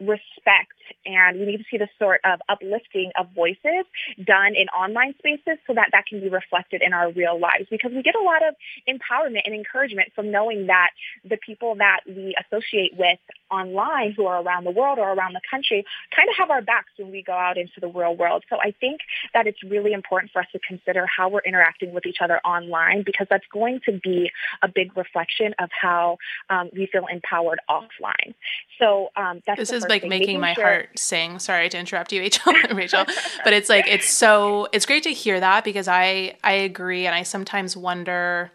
respect 0.00 0.74
and 1.06 1.38
we 1.38 1.46
need 1.46 1.58
to 1.58 1.64
see 1.70 1.78
the 1.78 1.88
sort 1.98 2.20
of 2.24 2.40
uplifting 2.48 3.12
of 3.18 3.28
voices 3.34 3.86
done 4.24 4.54
in 4.54 4.66
online 4.68 5.14
spaces 5.18 5.58
so 5.66 5.74
that 5.74 5.88
that 5.92 6.04
can 6.06 6.20
be 6.20 6.28
reflected 6.28 6.82
in 6.84 6.92
our 6.92 7.12
real 7.12 7.38
lives 7.38 7.66
because 7.70 7.92
we 7.94 8.02
get 8.02 8.14
a 8.16 8.22
lot 8.22 8.42
of 8.46 8.54
empowerment 8.88 9.42
and 9.44 9.54
encouragement 9.54 10.10
from 10.14 10.30
knowing 10.30 10.66
that 10.66 10.90
the 11.24 11.36
people 11.36 11.76
that 11.76 12.00
we 12.06 12.34
associate 12.44 12.92
with 12.98 13.18
online 13.50 14.12
who 14.16 14.26
are 14.26 14.42
around 14.42 14.64
the 14.64 14.70
world 14.70 14.98
or 14.98 15.12
around 15.12 15.34
the 15.34 15.40
country 15.50 15.84
kind 16.14 16.28
of 16.28 16.36
have 16.36 16.50
our 16.50 16.62
backs 16.62 16.90
when 16.96 17.10
we 17.10 17.22
go 17.22 17.32
out 17.32 17.56
into 17.56 17.80
the 17.80 17.88
real 17.88 18.16
world. 18.16 18.44
So 18.48 18.56
I 18.60 18.72
think 18.80 19.00
that 19.32 19.46
it's 19.46 19.62
really 19.62 19.92
important 19.92 20.32
for 20.32 20.40
us 20.40 20.46
to 20.52 20.58
consider 20.66 21.06
how 21.06 21.28
we're 21.28 21.40
interacting 21.40 21.92
with 21.92 22.06
each 22.06 22.18
other 22.20 22.38
online 22.38 23.02
because 23.04 23.26
that's 23.30 23.46
going 23.52 23.80
to 23.86 24.00
be 24.02 24.30
a 24.62 24.68
big 24.68 24.96
reflection 24.96 25.54
of 25.58 25.70
how 25.70 26.18
um, 26.50 26.70
we 26.72 26.86
feel 26.86 27.06
empowered 27.06 27.60
offline. 27.68 28.34
So 28.78 29.10
um, 29.16 29.42
that's 29.46 29.58
this 29.58 29.72
is 29.72 29.82
like 29.84 30.02
thing. 30.02 30.10
making, 30.10 30.26
making 30.26 30.40
my 30.40 30.54
sure- 30.54 30.64
heart 30.64 30.98
sing. 30.98 31.38
Sorry 31.38 31.68
to 31.68 31.78
interrupt 31.78 32.12
you, 32.12 32.20
Rachel. 32.20 32.52
Rachel, 32.72 33.04
but 33.44 33.52
it's 33.52 33.68
like 33.68 33.86
it's 33.86 34.08
so 34.08 34.68
it's 34.72 34.86
great 34.86 35.02
to 35.04 35.12
hear 35.12 35.38
that 35.40 35.64
because 35.64 35.88
I 35.88 36.36
I 36.42 36.52
agree 36.52 37.06
and 37.06 37.14
I 37.14 37.22
sometimes 37.22 37.76
wonder 37.76 38.50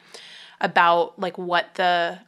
about 0.62 1.18
like 1.20 1.38
what 1.38 1.76
the 1.76 2.20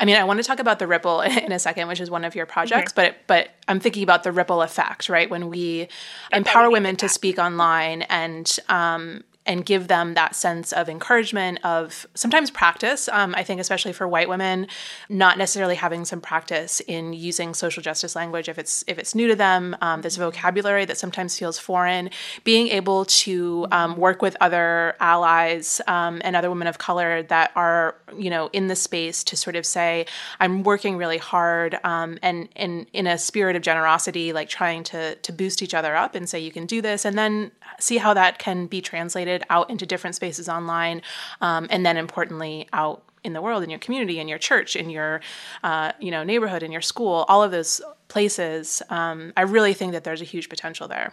I 0.00 0.06
mean, 0.06 0.16
I 0.16 0.24
want 0.24 0.38
to 0.38 0.42
talk 0.42 0.58
about 0.58 0.78
the 0.78 0.86
ripple 0.86 1.20
in 1.20 1.52
a 1.52 1.58
second, 1.58 1.86
which 1.86 2.00
is 2.00 2.10
one 2.10 2.24
of 2.24 2.34
your 2.34 2.46
projects, 2.46 2.92
mm-hmm. 2.92 3.14
but 3.14 3.26
but 3.26 3.50
I'm 3.68 3.78
thinking 3.78 4.02
about 4.02 4.22
the 4.22 4.32
ripple 4.32 4.62
effect, 4.62 5.08
right? 5.08 5.30
When 5.30 5.48
we 5.50 5.88
empower 6.32 6.70
women 6.70 6.96
to 6.96 7.08
speak 7.08 7.38
online 7.38 8.02
and 8.02 8.58
um, 8.68 9.22
and 9.50 9.66
give 9.66 9.88
them 9.88 10.14
that 10.14 10.34
sense 10.34 10.72
of 10.72 10.88
encouragement 10.88 11.58
of 11.64 12.06
sometimes 12.14 12.50
practice 12.50 13.08
um, 13.08 13.34
i 13.36 13.42
think 13.42 13.60
especially 13.60 13.92
for 13.92 14.06
white 14.06 14.28
women 14.28 14.66
not 15.08 15.36
necessarily 15.36 15.74
having 15.74 16.04
some 16.04 16.20
practice 16.20 16.80
in 16.86 17.12
using 17.12 17.52
social 17.54 17.82
justice 17.82 18.14
language 18.14 18.48
if 18.48 18.58
it's 18.58 18.84
if 18.86 18.98
it's 18.98 19.14
new 19.14 19.26
to 19.26 19.34
them 19.34 19.76
um, 19.80 20.02
this 20.02 20.16
vocabulary 20.16 20.84
that 20.84 20.98
sometimes 20.98 21.38
feels 21.38 21.58
foreign. 21.58 22.10
Being 22.44 22.68
able 22.68 23.04
to 23.06 23.66
um, 23.72 23.96
work 23.96 24.22
with 24.22 24.36
other 24.40 24.96
allies 25.00 25.80
um, 25.86 26.20
and 26.24 26.36
other 26.36 26.50
women 26.50 26.68
of 26.68 26.78
color 26.78 27.22
that 27.24 27.50
are 27.56 27.96
you 28.16 28.30
know 28.30 28.50
in 28.52 28.68
the 28.68 28.76
space 28.76 29.22
to 29.24 29.36
sort 29.36 29.56
of 29.56 29.64
say 29.64 30.04
i'm 30.40 30.62
working 30.62 30.96
really 30.96 31.18
hard 31.18 31.78
um, 31.84 32.18
and 32.22 32.48
in 32.56 32.86
in 32.92 33.06
a 33.06 33.16
spirit 33.16 33.56
of 33.56 33.62
generosity 33.62 34.32
like 34.32 34.48
trying 34.48 34.82
to 34.82 35.14
to 35.16 35.32
boost 35.32 35.62
each 35.62 35.74
other 35.74 35.94
up 35.96 36.14
and 36.14 36.28
say 36.28 36.38
you 36.38 36.50
can 36.50 36.66
do 36.66 36.82
this 36.82 37.04
and 37.04 37.16
then 37.16 37.50
see 37.78 37.98
how 37.98 38.12
that 38.12 38.38
can 38.38 38.66
be 38.66 38.80
translated 38.80 39.39
out 39.48 39.70
into 39.70 39.86
different 39.86 40.16
spaces 40.16 40.48
online, 40.48 41.02
um, 41.40 41.66
and 41.70 41.84
then 41.84 41.96
importantly 41.96 42.68
out 42.72 43.02
in 43.22 43.32
the 43.32 43.42
world, 43.42 43.62
in 43.62 43.70
your 43.70 43.78
community, 43.78 44.18
in 44.18 44.28
your 44.28 44.38
church, 44.38 44.76
in 44.76 44.90
your 44.90 45.20
uh, 45.62 45.92
you 46.00 46.10
know 46.10 46.22
neighborhood, 46.22 46.62
in 46.62 46.72
your 46.72 46.80
school, 46.80 47.24
all 47.28 47.42
of 47.42 47.50
those 47.50 47.80
places. 48.08 48.82
Um, 48.90 49.32
I 49.36 49.42
really 49.42 49.74
think 49.74 49.92
that 49.92 50.04
there's 50.04 50.20
a 50.20 50.24
huge 50.24 50.48
potential 50.48 50.88
there. 50.88 51.12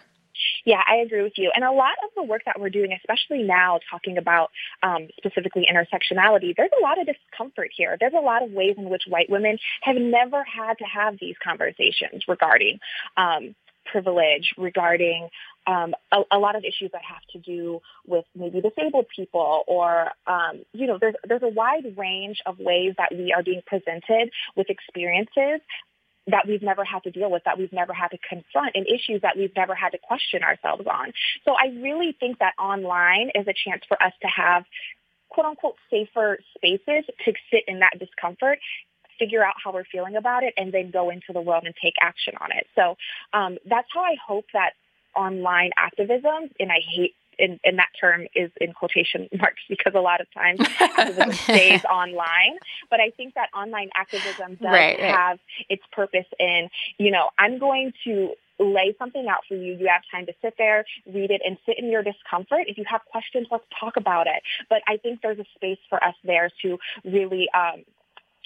Yeah, 0.66 0.84
I 0.86 0.98
agree 0.98 1.24
with 1.24 1.38
you. 1.38 1.52
And 1.56 1.64
a 1.64 1.72
lot 1.72 1.94
of 2.04 2.10
the 2.16 2.24
work 2.24 2.42
that 2.46 2.60
we're 2.60 2.70
doing, 2.70 2.92
especially 2.92 3.44
now 3.44 3.80
talking 3.90 4.18
about 4.18 4.52
um, 4.84 5.08
specifically 5.18 5.66
intersectionality, 5.72 6.56
there's 6.56 6.72
a 6.78 6.84
lot 6.84 7.00
of 7.00 7.08
discomfort 7.08 7.70
here. 7.76 7.96
There's 8.00 8.14
a 8.14 8.22
lot 8.22 8.44
of 8.44 8.52
ways 8.52 8.76
in 8.78 8.90
which 8.90 9.04
white 9.08 9.30
women 9.30 9.58
have 9.82 9.96
never 9.96 10.44
had 10.44 10.78
to 10.80 10.84
have 10.84 11.18
these 11.20 11.36
conversations 11.42 12.24
regarding 12.28 12.80
um, 13.16 13.56
privilege, 13.92 14.54
regarding 14.58 15.30
um, 15.66 15.94
a, 16.12 16.22
a, 16.32 16.40
lot 16.40 16.56
of 16.56 16.64
issues 16.64 16.92
that 16.94 17.02
have 17.04 17.22
to 17.34 17.40
do 17.40 17.82
with 18.06 18.26
maybe 18.36 18.62
disabled 18.62 19.06
people 19.14 19.64
or, 19.68 20.12
um, 20.26 20.64
you 20.74 20.88
know, 20.88 20.98
there's, 21.00 21.16
there's 21.28 21.44
a 21.44 21.50
wide 21.50 21.98
range 21.98 22.40
of 22.46 22.60
ways 22.60 22.94
that 22.98 23.10
we 23.12 23.34
are 23.34 23.44
being 23.44 23.62
presented 23.66 24.32
with 24.56 24.70
experiences 24.70 25.62
that 26.28 26.48
we've 26.48 26.62
never 26.62 26.84
had 26.84 27.04
to 27.04 27.12
deal 27.12 27.32
with, 27.32 27.44
that 27.46 27.58
we've 27.58 27.74
never 27.74 27.94
had 27.94 28.10
to 28.10 28.18
confront, 28.18 28.76
and 28.76 28.86
issues 28.86 29.22
that 29.22 29.38
we've 29.38 29.56
never 29.56 29.74
had 29.74 29.90
to 29.90 29.98
question 29.98 30.44
ourselves 30.44 30.86
on. 30.86 31.14
So 31.46 31.54
I 31.54 31.68
really 31.82 32.16
think 32.20 32.40
that 32.40 32.54
online 32.60 33.32
is 33.34 33.48
a 33.48 33.54
chance 33.54 33.84
for 33.88 34.02
us 34.02 34.14
to 34.22 34.28
have 34.28 34.66
quote 35.30 35.46
unquote 35.46 35.76
safer 35.90 36.40
spaces 36.56 37.06
to 37.26 37.34
sit 37.52 37.64
in 37.68 37.80
that 37.80 38.00
discomfort 38.00 38.60
figure 39.20 39.44
out 39.44 39.56
how 39.64 39.72
we're 39.72 39.86
feeling 39.86 40.16
about 40.16 40.44
it 40.44 40.54
and 40.58 40.74
then 40.74 40.92
go 40.92 41.10
into 41.10 41.34
the 41.34 41.42
world 41.42 41.64
and 41.66 41.74
take 41.82 41.96
action 42.02 42.34
on 42.40 42.52
it. 42.52 42.68
So 42.76 42.96
um, 43.34 43.58
that's 43.66 43.88
how 43.94 44.02
I 44.02 44.16
hope 44.26 44.46
that 44.54 44.72
online 45.16 45.72
activism, 45.78 46.50
and 46.60 46.72
I 46.72 46.80
hate 46.80 47.16
and, 47.40 47.60
and, 47.64 47.78
that 47.78 47.90
term 48.00 48.26
is 48.36 48.50
in 48.60 48.74
quotation 48.74 49.30
marks 49.38 49.62
because 49.70 49.94
a 49.96 50.00
lot 50.00 50.22
of 50.22 50.28
times 50.34 50.60
activism 50.80 51.32
stays 51.44 51.84
online. 51.86 52.58
But 52.90 53.00
I 53.00 53.12
think 53.12 53.36
that 53.36 53.50
online 53.56 53.90
activism 53.96 54.56
does 54.56 54.64
right, 54.64 55.00
right. 55.00 55.16
have 55.16 55.40
its 55.70 55.84
purpose 55.92 56.26
in, 56.40 56.70
you 56.98 57.12
know, 57.12 57.30
I'm 57.38 57.60
going 57.60 57.94
to 58.06 58.34
lay 58.60 58.96
something 58.98 59.28
out 59.28 59.42
for 59.48 59.56
you. 59.56 59.74
You 59.74 59.88
have 59.88 60.02
time 60.12 60.26
to 60.26 60.34
sit 60.42 60.56
there, 60.58 60.86
read 61.06 61.30
it, 61.30 61.42
and 61.46 61.58
sit 61.66 61.78
in 61.78 61.92
your 61.92 62.02
discomfort. 62.02 62.62
If 62.68 62.78
you 62.78 62.86
have 62.90 63.02
questions, 63.06 63.48
let's 63.52 63.66
talk 63.80 63.98
about 63.98 64.28
it. 64.28 64.42
But 64.70 64.82
I 64.88 64.98
think 64.98 65.22
there's 65.22 65.40
a 65.40 65.46
space 65.56 65.80
for 65.90 66.04
us 66.04 66.16
there 66.24 66.50
to 66.64 66.80
really 67.06 67.50
um, 67.54 67.84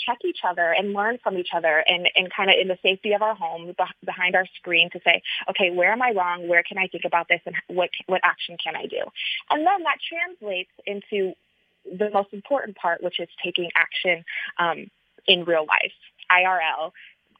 check 0.05 0.19
each 0.25 0.39
other 0.47 0.71
and 0.71 0.93
learn 0.93 1.17
from 1.23 1.37
each 1.37 1.49
other 1.55 1.83
and, 1.87 2.09
and 2.15 2.31
kind 2.31 2.49
of 2.49 2.55
in 2.59 2.67
the 2.67 2.77
safety 2.81 3.13
of 3.13 3.21
our 3.21 3.35
home 3.35 3.73
behind 4.03 4.35
our 4.35 4.45
screen 4.57 4.89
to 4.91 4.99
say, 5.03 5.21
okay, 5.49 5.69
where 5.71 5.91
am 5.91 6.01
I 6.01 6.11
wrong? 6.11 6.47
Where 6.47 6.63
can 6.63 6.77
I 6.77 6.87
think 6.87 7.03
about 7.05 7.27
this? 7.27 7.41
And 7.45 7.55
what, 7.67 7.89
what 8.07 8.21
action 8.23 8.57
can 8.63 8.75
I 8.75 8.85
do? 8.85 9.01
And 9.49 9.65
then 9.65 9.83
that 9.83 9.97
translates 10.07 10.71
into 10.85 11.33
the 11.85 12.09
most 12.11 12.33
important 12.33 12.77
part, 12.77 13.03
which 13.03 13.19
is 13.19 13.29
taking 13.43 13.69
action 13.75 14.23
um, 14.59 14.89
in 15.27 15.45
real 15.45 15.65
life, 15.65 15.93
IRL, 16.31 16.91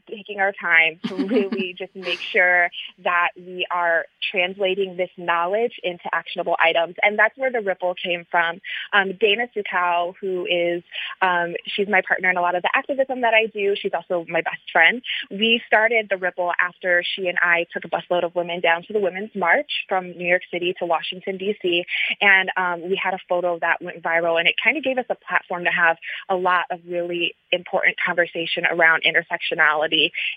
taking 0.10 0.40
our 0.40 0.52
time 0.52 1.00
to 1.08 1.16
really 1.28 1.76
just 1.78 1.96
make 1.96 2.20
sure 2.20 2.70
that 3.04 3.30
we 3.36 3.66
are 3.72 4.06
translating 4.32 4.98
this 4.98 5.10
knowledge 5.18 5.74
into 5.84 6.04
actionable 6.14 6.56
items. 6.60 6.96
And 7.02 7.18
that's 7.18 7.38
where 7.38 7.52
the 7.52 7.62
ripple 7.62 7.96
came 8.02 8.26
from. 8.30 8.62
Um, 8.94 9.14
Dana 9.20 9.48
Suchow, 9.56 10.14
who 10.20 10.46
is, 10.46 10.84
um, 11.22 11.56
she's 11.66 11.88
my 11.88 12.02
partner 12.08 12.30
in 12.30 12.38
a 12.38 12.42
lot 12.42 12.56
of 12.56 12.62
the 12.62 12.70
activism 12.74 13.22
that 13.22 13.34
I 13.34 13.48
do. 13.48 13.76
She's 13.76 13.94
also 13.94 14.26
my 14.30 14.42
best 14.42 14.62
friend. 14.72 15.02
We 15.30 15.62
started 15.68 16.08
the 16.10 16.18
ripple 16.18 16.52
after 16.60 17.04
she 17.16 17.28
and 17.28 17.38
I 17.42 17.66
took 17.74 17.84
a 17.86 17.90
busload 17.90 18.24
of 18.24 18.36
women 18.36 18.62
down 18.62 18.84
to 18.84 18.94
the 18.94 19.00
Women's 19.00 19.32
March 19.36 19.72
from 19.88 20.12
New 20.12 20.28
York 20.28 20.44
City 20.52 20.74
to 20.80 20.86
Washington, 20.86 21.38
D.C. 21.38 21.86
And 22.22 22.50
um, 22.58 22.90
we 22.90 23.00
had 23.02 23.14
a 23.14 23.20
photo 23.28 23.60
that 23.60 23.82
went 23.82 24.02
viral 24.02 24.40
and 24.40 24.48
it 24.48 24.56
kind 24.64 24.78
of 24.78 24.84
gave 24.84 24.98
us 24.98 25.06
a 25.10 25.16
platform 25.16 25.64
to 25.66 25.72
have 25.72 25.98
a 26.30 26.36
lot 26.36 26.66
of 26.72 26.80
really 26.88 27.36
important 27.52 27.98
conversation 28.04 28.66
around 28.70 29.04
intersectionality 29.04 29.91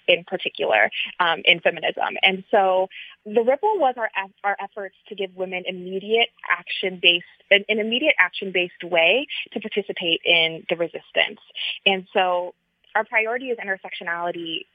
in 0.08 0.24
particular 0.24 0.90
um, 1.20 1.42
in 1.44 1.60
feminism. 1.60 2.16
And 2.22 2.44
so 2.50 2.88
the 3.24 3.42
Ripple 3.42 3.78
was 3.78 3.94
our, 3.96 4.10
our 4.42 4.56
efforts 4.62 4.96
to 5.08 5.14
give 5.14 5.34
women 5.36 5.64
immediate 5.66 6.28
action-based, 6.50 7.24
an, 7.50 7.64
an 7.68 7.78
immediate 7.78 8.14
action-based 8.18 8.84
way 8.84 9.26
to 9.52 9.60
participate 9.60 10.20
in 10.24 10.64
the 10.68 10.76
resistance. 10.76 11.40
And 11.86 12.06
so 12.12 12.54
our 12.94 13.04
priority 13.04 13.46
is 13.46 13.58
intersectionality 13.58 14.66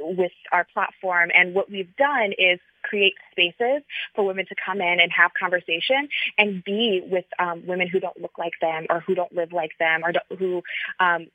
with 0.00 0.32
our 0.52 0.66
platform. 0.72 1.30
And 1.34 1.54
what 1.54 1.70
we've 1.70 1.94
done 1.96 2.32
is 2.36 2.58
create 2.82 3.14
spaces 3.32 3.82
for 4.14 4.26
women 4.26 4.44
to 4.46 4.54
come 4.64 4.80
in 4.80 5.00
and 5.00 5.10
have 5.12 5.30
conversation 5.38 6.08
and 6.36 6.62
be 6.62 7.02
with 7.04 7.24
um, 7.38 7.66
women 7.66 7.88
who 7.88 8.00
don't 8.00 8.20
look 8.20 8.36
like 8.38 8.52
them 8.60 8.86
or 8.90 9.00
who 9.00 9.14
don't 9.14 9.34
live 9.34 9.52
like 9.52 9.70
them 9.78 10.02
or 10.04 10.12
who 10.36 10.62
um, 11.00 11.28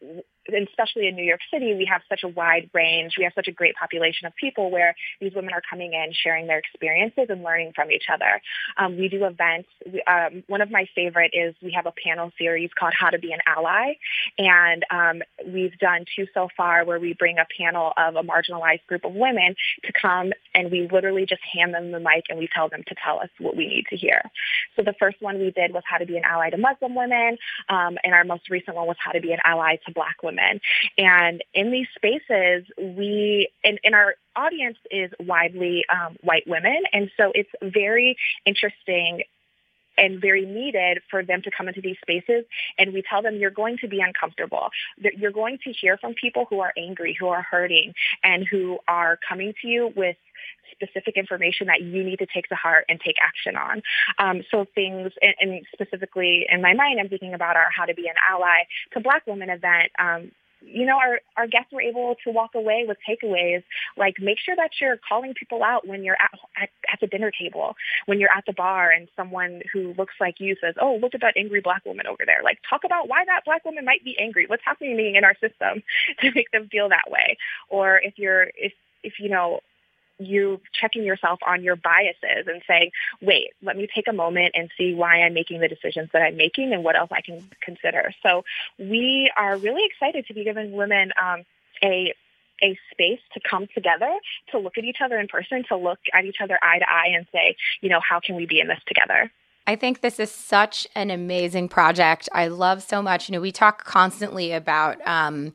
especially 0.47 1.07
in 1.07 1.15
New 1.15 1.23
York 1.23 1.41
City, 1.51 1.75
we 1.75 1.85
have 1.85 2.01
such 2.09 2.23
a 2.23 2.27
wide 2.27 2.69
range. 2.73 3.13
We 3.17 3.23
have 3.23 3.33
such 3.35 3.47
a 3.47 3.51
great 3.51 3.75
population 3.75 4.27
of 4.27 4.35
people 4.35 4.71
where 4.71 4.95
these 5.19 5.33
women 5.35 5.53
are 5.53 5.61
coming 5.69 5.93
in, 5.93 6.11
sharing 6.13 6.47
their 6.47 6.57
experiences 6.57 7.25
and 7.29 7.43
learning 7.43 7.73
from 7.75 7.91
each 7.91 8.05
other. 8.11 8.41
Um, 8.77 8.97
we 8.97 9.09
do 9.09 9.25
events. 9.25 9.69
We, 9.85 10.01
um, 10.03 10.43
one 10.47 10.61
of 10.61 10.71
my 10.71 10.85
favorite 10.95 11.31
is 11.33 11.55
we 11.61 11.71
have 11.73 11.85
a 11.85 11.93
panel 12.05 12.31
series 12.37 12.69
called 12.77 12.93
How 12.97 13.09
to 13.09 13.19
Be 13.19 13.31
an 13.31 13.39
Ally. 13.45 13.93
And 14.37 14.85
um, 14.91 15.21
we've 15.45 15.77
done 15.79 16.05
two 16.15 16.27
so 16.33 16.49
far 16.55 16.85
where 16.85 16.99
we 16.99 17.13
bring 17.13 17.37
a 17.37 17.45
panel 17.57 17.93
of 17.97 18.15
a 18.15 18.23
marginalized 18.23 18.85
group 18.87 19.05
of 19.05 19.13
women 19.13 19.55
to 19.83 19.93
come 19.99 20.31
and 20.55 20.71
we 20.71 20.87
literally 20.91 21.25
just 21.25 21.41
hand 21.53 21.73
them 21.73 21.91
the 21.91 21.99
mic 21.99 22.25
and 22.29 22.39
we 22.39 22.47
tell 22.53 22.69
them 22.69 22.83
to 22.87 22.95
tell 23.03 23.19
us 23.19 23.29
what 23.39 23.55
we 23.55 23.67
need 23.67 23.85
to 23.89 23.97
hear. 23.97 24.21
So 24.75 24.83
the 24.83 24.95
first 24.99 25.17
one 25.21 25.39
we 25.39 25.51
did 25.51 25.73
was 25.73 25.83
How 25.85 25.97
to 25.97 26.05
Be 26.05 26.17
an 26.17 26.23
Ally 26.23 26.49
to 26.49 26.57
Muslim 26.57 26.95
Women. 26.95 27.37
Um, 27.69 27.97
and 28.03 28.13
our 28.13 28.23
most 28.23 28.49
recent 28.49 28.75
one 28.75 28.87
was 28.87 28.97
How 29.03 29.11
to 29.11 29.21
Be 29.21 29.31
an 29.31 29.39
Ally 29.43 29.77
to 29.85 29.93
Black 29.93 30.23
Women 30.23 30.28
women. 30.29 30.61
And 30.97 31.43
in 31.53 31.71
these 31.71 31.87
spaces, 31.95 32.65
we, 32.77 33.49
and, 33.63 33.79
and 33.83 33.95
our 33.95 34.15
audience 34.35 34.77
is 34.91 35.11
widely 35.19 35.85
um, 35.89 36.17
white 36.21 36.47
women. 36.47 36.83
And 36.93 37.09
so 37.17 37.31
it's 37.33 37.49
very 37.61 38.15
interesting 38.45 39.23
and 39.99 40.21
very 40.21 40.45
needed 40.45 41.01
for 41.11 41.23
them 41.23 41.41
to 41.43 41.51
come 41.55 41.67
into 41.67 41.81
these 41.81 41.97
spaces. 42.01 42.45
And 42.77 42.93
we 42.93 43.03
tell 43.07 43.21
them 43.21 43.35
you're 43.35 43.51
going 43.51 43.77
to 43.79 43.87
be 43.87 43.99
uncomfortable. 43.99 44.69
You're 44.97 45.31
going 45.31 45.59
to 45.65 45.71
hear 45.71 45.97
from 45.97 46.13
people 46.13 46.45
who 46.49 46.61
are 46.61 46.73
angry, 46.77 47.15
who 47.19 47.27
are 47.27 47.41
hurting, 47.41 47.93
and 48.23 48.47
who 48.47 48.79
are 48.87 49.19
coming 49.27 49.53
to 49.61 49.67
you 49.67 49.91
with 49.95 50.15
specific 50.71 51.17
information 51.17 51.67
that 51.67 51.81
you 51.81 52.03
need 52.03 52.19
to 52.19 52.27
take 52.33 52.47
to 52.47 52.55
heart 52.55 52.85
and 52.87 52.99
take 53.01 53.15
action 53.21 53.55
on. 53.57 53.81
Um, 54.17 54.43
so 54.49 54.65
things, 54.73 55.11
and, 55.21 55.35
and, 55.39 55.65
specifically 55.73 56.45
in 56.49 56.61
my 56.61 56.73
mind, 56.73 56.99
I'm 56.99 57.09
thinking 57.09 57.33
about 57.33 57.55
our 57.57 57.67
How 57.75 57.85
to 57.85 57.93
Be 57.93 58.07
an 58.07 58.15
Ally 58.29 58.63
to 58.93 58.99
Black 59.01 59.27
Women 59.27 59.49
event. 59.49 59.91
Um, 59.99 60.31
you 60.61 60.85
know, 60.85 60.97
our, 60.97 61.19
our 61.37 61.47
guests 61.47 61.71
were 61.71 61.81
able 61.81 62.15
to 62.23 62.31
walk 62.31 62.51
away 62.55 62.85
with 62.87 62.97
takeaways 63.07 63.63
like 63.97 64.15
make 64.19 64.37
sure 64.39 64.55
that 64.55 64.71
you're 64.79 64.97
calling 65.07 65.33
people 65.33 65.63
out 65.63 65.87
when 65.87 66.03
you're 66.03 66.17
at, 66.19 66.39
at, 66.61 66.69
at 66.91 66.99
the 66.99 67.07
dinner 67.07 67.31
table, 67.31 67.75
when 68.05 68.19
you're 68.19 68.31
at 68.35 68.45
the 68.45 68.53
bar 68.53 68.91
and 68.91 69.07
someone 69.15 69.61
who 69.71 69.93
looks 69.97 70.13
like 70.19 70.39
you 70.39 70.55
says, 70.61 70.75
oh, 70.81 70.97
look 71.01 71.15
at 71.15 71.21
that 71.21 71.35
angry 71.37 71.61
black 71.61 71.85
woman 71.85 72.07
over 72.07 72.23
there. 72.25 72.39
Like 72.43 72.59
talk 72.69 72.83
about 72.83 73.07
why 73.07 73.25
that 73.25 73.45
black 73.45 73.65
woman 73.65 73.85
might 73.85 74.03
be 74.03 74.17
angry. 74.19 74.45
What's 74.47 74.63
happening 74.65 75.15
in 75.15 75.23
our 75.23 75.35
system 75.35 75.83
to 76.21 76.31
make 76.33 76.51
them 76.51 76.67
feel 76.69 76.89
that 76.89 77.09
way? 77.09 77.37
Or 77.69 77.97
if 77.97 78.17
you're, 78.17 78.47
if, 78.55 78.73
if 79.03 79.13
you 79.19 79.29
know, 79.29 79.61
you 80.19 80.61
checking 80.73 81.03
yourself 81.03 81.39
on 81.45 81.63
your 81.63 81.75
biases 81.75 82.47
and 82.47 82.61
saying, 82.67 82.91
wait, 83.21 83.51
let 83.61 83.77
me 83.77 83.87
take 83.93 84.07
a 84.07 84.13
moment 84.13 84.51
and 84.55 84.69
see 84.77 84.93
why 84.93 85.21
I'm 85.21 85.33
making 85.33 85.61
the 85.61 85.67
decisions 85.67 86.09
that 86.13 86.21
I'm 86.21 86.37
making 86.37 86.73
and 86.73 86.83
what 86.83 86.95
else 86.95 87.09
I 87.11 87.21
can 87.21 87.49
consider. 87.61 88.13
So 88.21 88.43
we 88.77 89.31
are 89.37 89.57
really 89.57 89.83
excited 89.85 90.27
to 90.27 90.33
be 90.33 90.43
giving 90.43 90.71
women 90.71 91.11
um, 91.21 91.43
a 91.83 92.13
a 92.61 92.77
space 92.91 93.21
to 93.33 93.39
come 93.49 93.67
together, 93.73 94.13
to 94.51 94.59
look 94.59 94.77
at 94.77 94.83
each 94.83 94.97
other 95.01 95.17
in 95.17 95.29
person, 95.29 95.63
to 95.69 95.77
look 95.77 95.99
at 96.13 96.25
each 96.25 96.41
other 96.41 96.59
eye 96.61 96.79
to 96.79 96.89
eye 96.89 97.07
and 97.15 97.25
say, 97.31 97.55
you 97.79 97.87
know, 97.87 98.01
how 98.01 98.19
can 98.19 98.35
we 98.35 98.45
be 98.45 98.59
in 98.59 98.67
this 98.67 98.81
together? 98.85 99.31
I 99.65 99.75
think 99.75 100.01
this 100.01 100.19
is 100.19 100.31
such 100.31 100.87
an 100.95 101.11
amazing 101.11 101.69
project. 101.69 102.27
I 102.33 102.47
love 102.47 102.81
so 102.81 103.01
much. 103.01 103.29
You 103.29 103.33
know, 103.33 103.41
we 103.41 103.51
talk 103.51 103.85
constantly 103.85 104.51
about 104.51 104.97
um, 105.07 105.53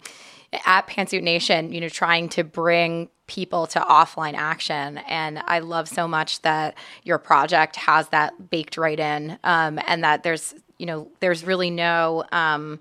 at 0.65 0.87
Pantsuit 0.87 1.23
Nation, 1.23 1.73
you 1.73 1.81
know, 1.81 1.89
trying 1.89 2.29
to 2.31 2.45
bring 2.45 3.09
people 3.27 3.67
to 3.69 3.81
offline 3.81 4.35
action. 4.35 4.99
And 5.09 5.39
I 5.39 5.61
love 5.61 5.89
so 5.89 6.07
much 6.07 6.43
that 6.43 6.75
your 7.05 7.19
project 7.19 7.77
has 7.77 8.09
that 8.11 8.51
baked 8.51 8.77
right 8.77 9.01
in 9.01 9.39
um, 9.45 9.79
and 9.87 10.05
that 10.05 10.23
there's, 10.23 10.55
you 10.79 10.87
know, 10.87 11.09
there's 11.21 11.45
really 11.45 11.71
no 11.71 12.25
um, 12.33 12.81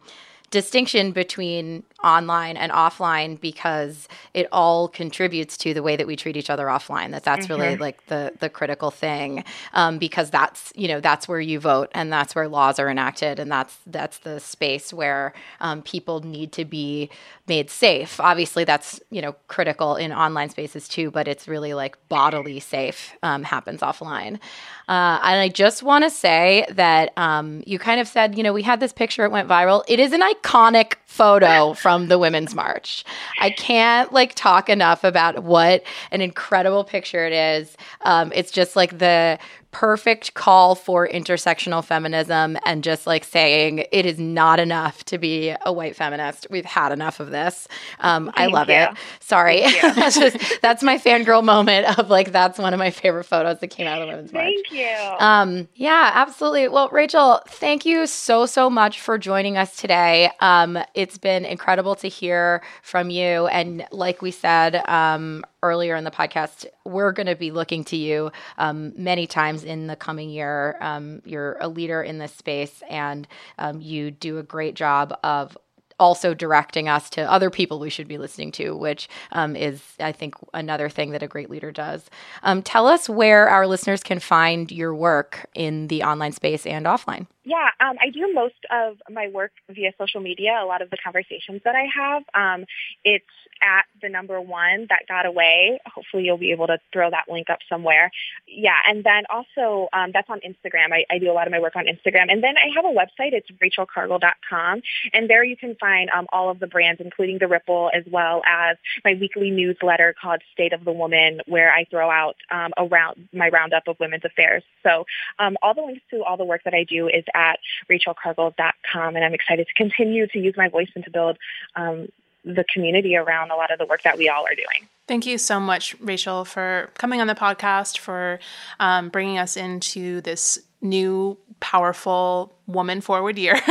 distinction 0.49 1.11
between 1.11 1.83
online 2.03 2.57
and 2.57 2.71
offline 2.71 3.39
because 3.39 4.07
it 4.33 4.47
all 4.51 4.87
contributes 4.87 5.57
to 5.57 5.73
the 5.73 5.81
way 5.81 5.95
that 5.95 6.07
we 6.07 6.15
treat 6.15 6.35
each 6.35 6.49
other 6.49 6.65
offline 6.65 7.11
that 7.11 7.23
that's 7.23 7.47
mm-hmm. 7.47 7.61
really 7.61 7.77
like 7.77 8.05
the 8.07 8.33
the 8.39 8.49
critical 8.49 8.91
thing 8.91 9.43
um, 9.73 9.97
because 9.97 10.29
that's 10.29 10.73
you 10.75 10.87
know 10.87 10.99
that's 10.99 11.27
where 11.27 11.39
you 11.39 11.59
vote 11.59 11.89
and 11.93 12.11
that's 12.11 12.35
where 12.35 12.47
laws 12.47 12.79
are 12.79 12.89
enacted 12.89 13.39
and 13.39 13.51
that's 13.51 13.77
that's 13.87 14.19
the 14.19 14.39
space 14.39 14.93
where 14.93 15.33
um, 15.61 15.81
people 15.81 16.19
need 16.21 16.51
to 16.51 16.65
be 16.65 17.09
made 17.47 17.69
safe 17.69 18.19
obviously 18.19 18.63
that's 18.63 18.99
you 19.09 19.21
know 19.21 19.33
critical 19.47 19.95
in 19.95 20.11
online 20.11 20.49
spaces 20.49 20.87
too 20.87 21.09
but 21.11 21.27
it's 21.27 21.47
really 21.47 21.73
like 21.73 21.97
bodily 22.09 22.59
safe 22.59 23.13
um, 23.23 23.43
happens 23.43 23.81
offline 23.81 24.39
uh, 24.87 25.17
and 25.23 25.39
I 25.39 25.47
just 25.47 25.81
want 25.81 26.03
to 26.03 26.09
say 26.09 26.65
that 26.71 27.17
um, 27.17 27.63
you 27.65 27.79
kind 27.79 28.01
of 28.01 28.07
said, 28.07 28.37
you 28.37 28.43
know, 28.43 28.51
we 28.51 28.63
had 28.63 28.79
this 28.79 28.91
picture, 28.91 29.23
it 29.23 29.31
went 29.31 29.47
viral. 29.47 29.83
It 29.87 29.99
is 29.99 30.11
an 30.11 30.21
iconic 30.21 30.95
photo 31.05 31.73
from 31.73 31.92
the 32.07 32.19
Women's 32.19 32.53
March. 32.53 33.03
I 33.39 33.49
can't 33.49 34.11
like 34.11 34.33
talk 34.35 34.69
enough 34.69 35.03
about 35.03 35.43
what 35.43 35.83
an 36.11 36.21
incredible 36.21 36.83
picture 36.83 37.25
it 37.25 37.33
is. 37.33 37.77
Um, 38.01 38.31
it's 38.35 38.51
just 38.51 38.75
like 38.75 38.97
the 38.99 39.39
perfect 39.73 40.35
call 40.35 40.75
for 40.75 41.07
intersectional 41.07 41.83
feminism 41.83 42.57
and 42.65 42.83
just 42.83 43.05
like 43.05 43.23
saying 43.23 43.83
it 43.91 44.05
is 44.05 44.19
not 44.19 44.59
enough 44.59 45.03
to 45.05 45.17
be 45.17 45.53
a 45.65 45.73
white 45.73 45.95
feminist. 45.95 46.47
We've 46.49 46.63
had 46.63 46.91
enough 46.91 47.19
of 47.19 47.31
this. 47.31 47.67
Um, 47.99 48.31
I 48.35 48.45
love 48.45 48.69
you. 48.69 48.75
it. 48.75 48.89
Sorry. 49.19 49.61
that's 49.81 50.17
just 50.17 50.61
that's 50.61 50.83
my 50.83 50.97
fangirl 50.97 51.43
moment 51.43 51.97
of 51.97 52.09
like 52.09 52.31
that's 52.31 52.59
one 52.59 52.73
of 52.73 52.77
my 52.77 52.91
favorite 52.91 53.25
photos 53.25 53.59
that 53.59 53.67
came 53.67 53.87
out 53.87 54.01
of 54.01 54.07
the 54.07 54.13
Women's 54.13 54.31
March. 54.31 54.45
Thank 54.45 54.71
you. 54.71 55.15
Um, 55.19 55.67
yeah, 55.75 56.11
absolutely. 56.13 56.67
Well, 56.67 56.89
Rachel, 56.89 57.41
thank 57.47 57.85
you 57.85 58.05
so 58.05 58.45
so 58.45 58.69
much 58.69 59.01
for 59.01 59.17
joining 59.17 59.57
us 59.57 59.75
today. 59.75 60.29
Um, 60.39 60.77
it's 60.93 61.17
been 61.17 61.45
incredible 61.45 61.95
to 61.95 62.07
hear 62.07 62.61
from 62.83 63.09
you, 63.09 63.47
and 63.47 63.85
like 63.91 64.21
we 64.21 64.29
said 64.29 64.87
um, 64.87 65.43
earlier 65.63 65.95
in 65.95 66.03
the 66.03 66.11
podcast, 66.11 66.65
we're 66.85 67.11
going 67.11 67.27
to 67.27 67.35
be 67.35 67.49
looking 67.49 67.83
to 67.85 67.95
you 67.95 68.31
um, 68.57 68.93
many 68.95 69.25
times 69.25 69.62
in 69.63 69.87
the 69.87 69.95
coming 69.95 70.29
year. 70.29 70.77
Um, 70.81 71.21
you're 71.25 71.57
a 71.59 71.67
leader 71.67 72.01
in 72.01 72.17
this 72.17 72.33
space, 72.33 72.83
and 72.89 73.27
um, 73.57 73.81
you 73.81 74.11
do 74.11 74.37
a 74.37 74.43
great 74.43 74.75
job 74.75 75.17
of 75.23 75.57
also 75.99 76.33
directing 76.33 76.89
us 76.89 77.09
to 77.11 77.21
other 77.31 77.49
people 77.49 77.79
we 77.79 77.89
should 77.89 78.07
be 78.07 78.17
listening 78.17 78.51
to, 78.51 78.75
which 78.75 79.07
um, 79.31 79.55
is, 79.55 79.81
I 79.99 80.11
think, 80.11 80.35
another 80.53 80.89
thing 80.89 81.11
that 81.11 81.23
a 81.23 81.27
great 81.27 81.49
leader 81.49 81.71
does. 81.71 82.09
Um, 82.41 82.61
tell 82.61 82.87
us 82.87 83.07
where 83.07 83.47
our 83.47 83.67
listeners 83.67 84.03
can 84.03 84.19
find 84.19 84.71
your 84.71 84.93
work 84.93 85.45
in 85.53 85.87
the 85.87 86.03
online 86.03 86.31
space 86.31 86.65
and 86.65 86.85
offline. 86.85 87.27
Yeah, 87.45 87.69
um, 87.79 87.97
I 88.01 88.09
do 88.09 88.31
most 88.33 88.55
of 88.71 88.97
my 89.09 89.29
work 89.29 89.51
via 89.69 89.91
social 89.97 90.21
media. 90.21 90.59
A 90.61 90.65
lot 90.65 90.81
of 90.81 90.89
the 90.89 90.97
conversations 91.03 91.61
that 91.65 91.75
I 91.75 91.85
have, 91.95 92.23
um, 92.33 92.65
it's 93.03 93.25
at 93.63 93.85
the 94.01 94.09
number 94.09 94.39
one 94.41 94.87
that 94.89 95.03
got 95.07 95.25
away. 95.25 95.79
Hopefully, 95.85 96.23
you'll 96.23 96.37
be 96.37 96.51
able 96.51 96.67
to 96.67 96.77
throw 96.91 97.09
that 97.09 97.25
link 97.29 97.49
up 97.49 97.59
somewhere. 97.69 98.11
Yeah, 98.47 98.77
and 98.87 99.03
then 99.03 99.23
also 99.29 99.87
um, 99.93 100.11
that's 100.13 100.29
on 100.29 100.39
Instagram. 100.39 100.91
I, 100.91 101.05
I, 101.09 101.17
do 101.19 101.31
a 101.31 101.33
lot 101.33 101.47
of 101.47 101.51
my 101.51 101.59
work 101.59 101.75
on 101.75 101.85
Instagram, 101.85 102.31
and 102.31 102.43
then 102.43 102.55
I 102.57 102.69
have 102.75 102.85
a 102.85 102.89
website. 102.89 103.33
It's 103.33 103.49
rachelcargle.com, 103.51 104.81
and 105.13 105.29
there 105.29 105.43
you 105.43 105.57
can 105.57 105.75
find 105.79 106.09
um, 106.09 106.27
all 106.31 106.49
of 106.49 106.59
the 106.59 106.67
brands, 106.67 107.01
including 107.01 107.37
the 107.39 107.47
Ripple, 107.47 107.89
as 107.93 108.03
well 108.11 108.41
as 108.45 108.77
my 109.05 109.13
weekly 109.19 109.51
newsletter 109.51 110.13
called 110.21 110.41
State 110.51 110.73
of 110.73 110.83
the 110.85 110.91
Woman, 110.91 111.41
where 111.47 111.71
I 111.71 111.85
throw 111.85 112.09
out 112.09 112.35
um, 112.51 112.71
around 112.77 113.29
my 113.33 113.49
roundup 113.49 113.87
of 113.87 113.97
women's 113.99 114.25
affairs. 114.25 114.63
So 114.83 115.05
um, 115.39 115.57
all 115.61 115.73
the 115.73 115.81
links 115.81 116.01
to 116.11 116.23
all 116.23 116.37
the 116.37 116.45
work 116.45 116.61
that 116.65 116.73
I 116.73 116.83
do 116.83 117.07
is 117.07 117.23
at 117.33 117.59
rachelcargle.com. 117.89 119.15
And 119.15 119.23
I'm 119.23 119.33
excited 119.33 119.67
to 119.67 119.73
continue 119.73 120.27
to 120.27 120.39
use 120.39 120.55
my 120.57 120.69
voice 120.69 120.89
and 120.95 121.03
to 121.05 121.11
build 121.11 121.37
um, 121.75 122.07
the 122.43 122.65
community 122.71 123.15
around 123.15 123.51
a 123.51 123.55
lot 123.55 123.71
of 123.71 123.79
the 123.79 123.85
work 123.85 124.03
that 124.03 124.17
we 124.17 124.29
all 124.29 124.45
are 124.45 124.55
doing. 124.55 124.87
Thank 125.07 125.25
you 125.25 125.37
so 125.37 125.59
much, 125.59 125.99
Rachel, 125.99 126.45
for 126.45 126.89
coming 126.97 127.19
on 127.19 127.27
the 127.27 127.35
podcast, 127.35 127.97
for 127.97 128.39
um, 128.79 129.09
bringing 129.09 129.37
us 129.37 129.57
into 129.57 130.21
this 130.21 130.59
new 130.83 131.37
powerful 131.63 132.53
woman 132.67 132.99
forward 132.99 133.37
year. 133.37 133.55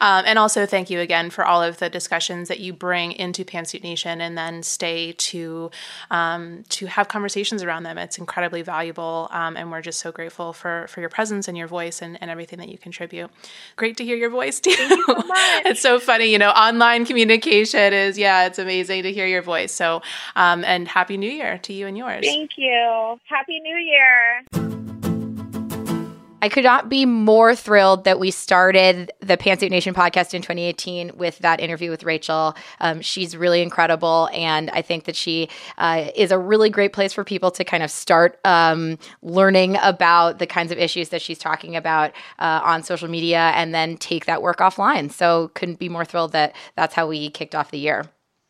um, 0.00 0.24
and 0.26 0.36
also 0.38 0.66
thank 0.66 0.90
you 0.90 1.00
again 1.00 1.30
for 1.30 1.44
all 1.44 1.62
of 1.62 1.78
the 1.78 1.88
discussions 1.88 2.48
that 2.48 2.58
you 2.58 2.72
bring 2.72 3.12
into 3.12 3.44
Pantsuit 3.44 3.84
Nation 3.84 4.20
and 4.20 4.36
then 4.36 4.64
stay 4.64 5.12
to 5.12 5.70
um, 6.10 6.64
to 6.70 6.86
have 6.86 7.06
conversations 7.06 7.62
around 7.62 7.84
them. 7.84 7.98
It's 7.98 8.18
incredibly 8.18 8.62
valuable, 8.62 9.28
um, 9.30 9.56
and 9.56 9.70
we're 9.70 9.80
just 9.80 10.00
so 10.00 10.10
grateful 10.10 10.52
for 10.52 10.86
for 10.88 11.00
your 11.00 11.08
presence 11.08 11.46
and 11.46 11.56
your 11.56 11.68
voice 11.68 12.02
and, 12.02 12.20
and 12.20 12.30
everything 12.30 12.58
that 12.58 12.68
you 12.68 12.78
contribute. 12.78 13.30
Great 13.76 13.96
to 13.98 14.04
hear 14.04 14.16
your 14.16 14.30
voice 14.30 14.58
too. 14.58 14.70
You 14.70 15.04
so 15.06 15.14
it's 15.64 15.80
so 15.80 16.00
funny, 16.00 16.26
you 16.26 16.38
know. 16.38 16.50
Online 16.50 17.04
communication 17.04 17.92
is 17.92 18.18
yeah, 18.18 18.46
it's 18.46 18.58
amazing 18.58 19.04
to 19.04 19.12
hear 19.12 19.26
your 19.26 19.42
voice. 19.42 19.72
So, 19.72 20.02
um, 20.34 20.64
and 20.64 20.88
happy 20.88 21.16
New 21.16 21.30
Year 21.30 21.58
to 21.58 21.72
you 21.72 21.86
and 21.86 21.96
yours. 21.96 22.24
Thank 22.24 22.52
you. 22.56 23.20
Happy 23.28 23.60
New 23.60 23.76
Year. 23.76 24.66
I 26.42 26.50
could 26.50 26.64
not 26.64 26.88
be 26.88 27.06
more 27.06 27.54
thrilled 27.54 28.04
that 28.04 28.20
we 28.20 28.30
started 28.30 29.10
the 29.20 29.38
Pantsuit 29.38 29.70
Nation 29.70 29.94
podcast 29.94 30.34
in 30.34 30.42
2018 30.42 31.12
with 31.16 31.38
that 31.38 31.60
interview 31.60 31.90
with 31.90 32.04
Rachel. 32.04 32.54
Um, 32.80 33.00
she's 33.00 33.36
really 33.36 33.62
incredible, 33.62 34.28
and 34.32 34.70
I 34.70 34.82
think 34.82 35.04
that 35.04 35.16
she 35.16 35.48
uh, 35.78 36.08
is 36.14 36.32
a 36.32 36.38
really 36.38 36.68
great 36.68 36.92
place 36.92 37.14
for 37.14 37.24
people 37.24 37.50
to 37.52 37.64
kind 37.64 37.82
of 37.82 37.90
start 37.90 38.38
um, 38.44 38.98
learning 39.22 39.76
about 39.80 40.38
the 40.38 40.46
kinds 40.46 40.70
of 40.72 40.78
issues 40.78 41.08
that 41.08 41.22
she's 41.22 41.38
talking 41.38 41.74
about 41.74 42.12
uh, 42.38 42.60
on 42.62 42.82
social 42.82 43.08
media, 43.08 43.52
and 43.54 43.74
then 43.74 43.96
take 43.96 44.26
that 44.26 44.42
work 44.42 44.58
offline. 44.58 45.10
So, 45.10 45.48
couldn't 45.54 45.78
be 45.78 45.88
more 45.88 46.04
thrilled 46.04 46.32
that 46.32 46.54
that's 46.76 46.94
how 46.94 47.08
we 47.08 47.30
kicked 47.30 47.54
off 47.54 47.70
the 47.70 47.78
year. 47.78 48.04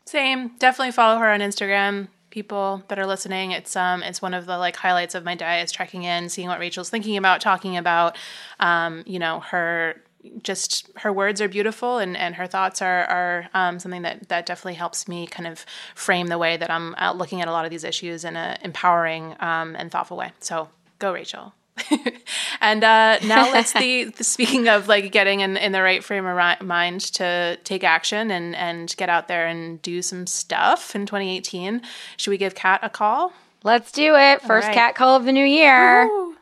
Same. 0.05 0.51
Definitely 0.59 0.91
follow 0.91 1.19
her 1.19 1.29
on 1.29 1.39
Instagram 1.39 2.09
people 2.37 2.83
that 2.87 2.99
are 2.99 3.07
listening. 3.07 3.49
It's 3.49 3.75
um 3.75 4.03
it's 4.03 4.21
one 4.21 4.35
of 4.35 4.45
the 4.45 4.59
like 4.59 4.75
highlights 4.75 5.15
of 5.15 5.23
my 5.25 5.33
day 5.33 5.59
is 5.63 5.71
checking 5.71 6.03
in, 6.03 6.29
seeing 6.29 6.47
what 6.47 6.59
Rachel's 6.59 6.91
thinking 6.91 7.17
about, 7.17 7.41
talking 7.41 7.75
about 7.77 8.15
um, 8.59 9.03
you 9.07 9.17
know, 9.17 9.39
her 9.39 10.01
just 10.43 10.89
her 10.97 11.11
words 11.11 11.41
are 11.41 11.47
beautiful 11.47 11.97
and, 11.97 12.15
and 12.15 12.35
her 12.35 12.45
thoughts 12.45 12.79
are, 12.81 13.05
are 13.05 13.49
um, 13.55 13.79
something 13.79 14.03
that, 14.03 14.29
that 14.29 14.45
definitely 14.45 14.75
helps 14.75 15.07
me 15.07 15.25
kind 15.25 15.47
of 15.47 15.65
frame 15.95 16.27
the 16.27 16.37
way 16.37 16.57
that 16.57 16.69
I'm 16.69 16.93
uh, 16.95 17.13
looking 17.13 17.41
at 17.41 17.47
a 17.47 17.51
lot 17.51 17.65
of 17.65 17.71
these 17.71 17.83
issues 17.83 18.23
in 18.23 18.35
an 18.35 18.57
empowering 18.61 19.35
um, 19.39 19.75
and 19.75 19.91
thoughtful 19.91 20.17
way. 20.17 20.31
So 20.39 20.69
go, 20.99 21.13
Rachel. 21.13 21.53
and 22.61 22.83
uh, 22.83 23.19
now 23.25 23.51
let's 23.51 23.73
the, 23.73 24.05
the, 24.05 24.23
speaking 24.23 24.67
of 24.67 24.87
like 24.87 25.11
getting 25.11 25.41
in, 25.41 25.57
in 25.57 25.71
the 25.71 25.81
right 25.81 26.03
frame 26.03 26.25
of 26.25 26.61
mind 26.61 27.01
to 27.01 27.57
take 27.63 27.83
action 27.83 28.31
and 28.31 28.55
and 28.55 28.95
get 28.97 29.09
out 29.09 29.27
there 29.27 29.47
and 29.47 29.81
do 29.81 30.01
some 30.01 30.27
stuff 30.27 30.95
in 30.95 31.05
2018. 31.05 31.81
Should 32.17 32.31
we 32.31 32.37
give 32.37 32.55
Kat 32.55 32.79
a 32.83 32.89
call? 32.89 33.33
Let's 33.63 33.91
do 33.91 34.15
it. 34.15 34.41
First 34.41 34.67
right. 34.67 34.73
cat 34.73 34.95
call 34.95 35.15
of 35.15 35.25
the 35.25 35.31
new 35.31 35.45
year. 35.45 36.05
Woo-hoo. 36.07 36.35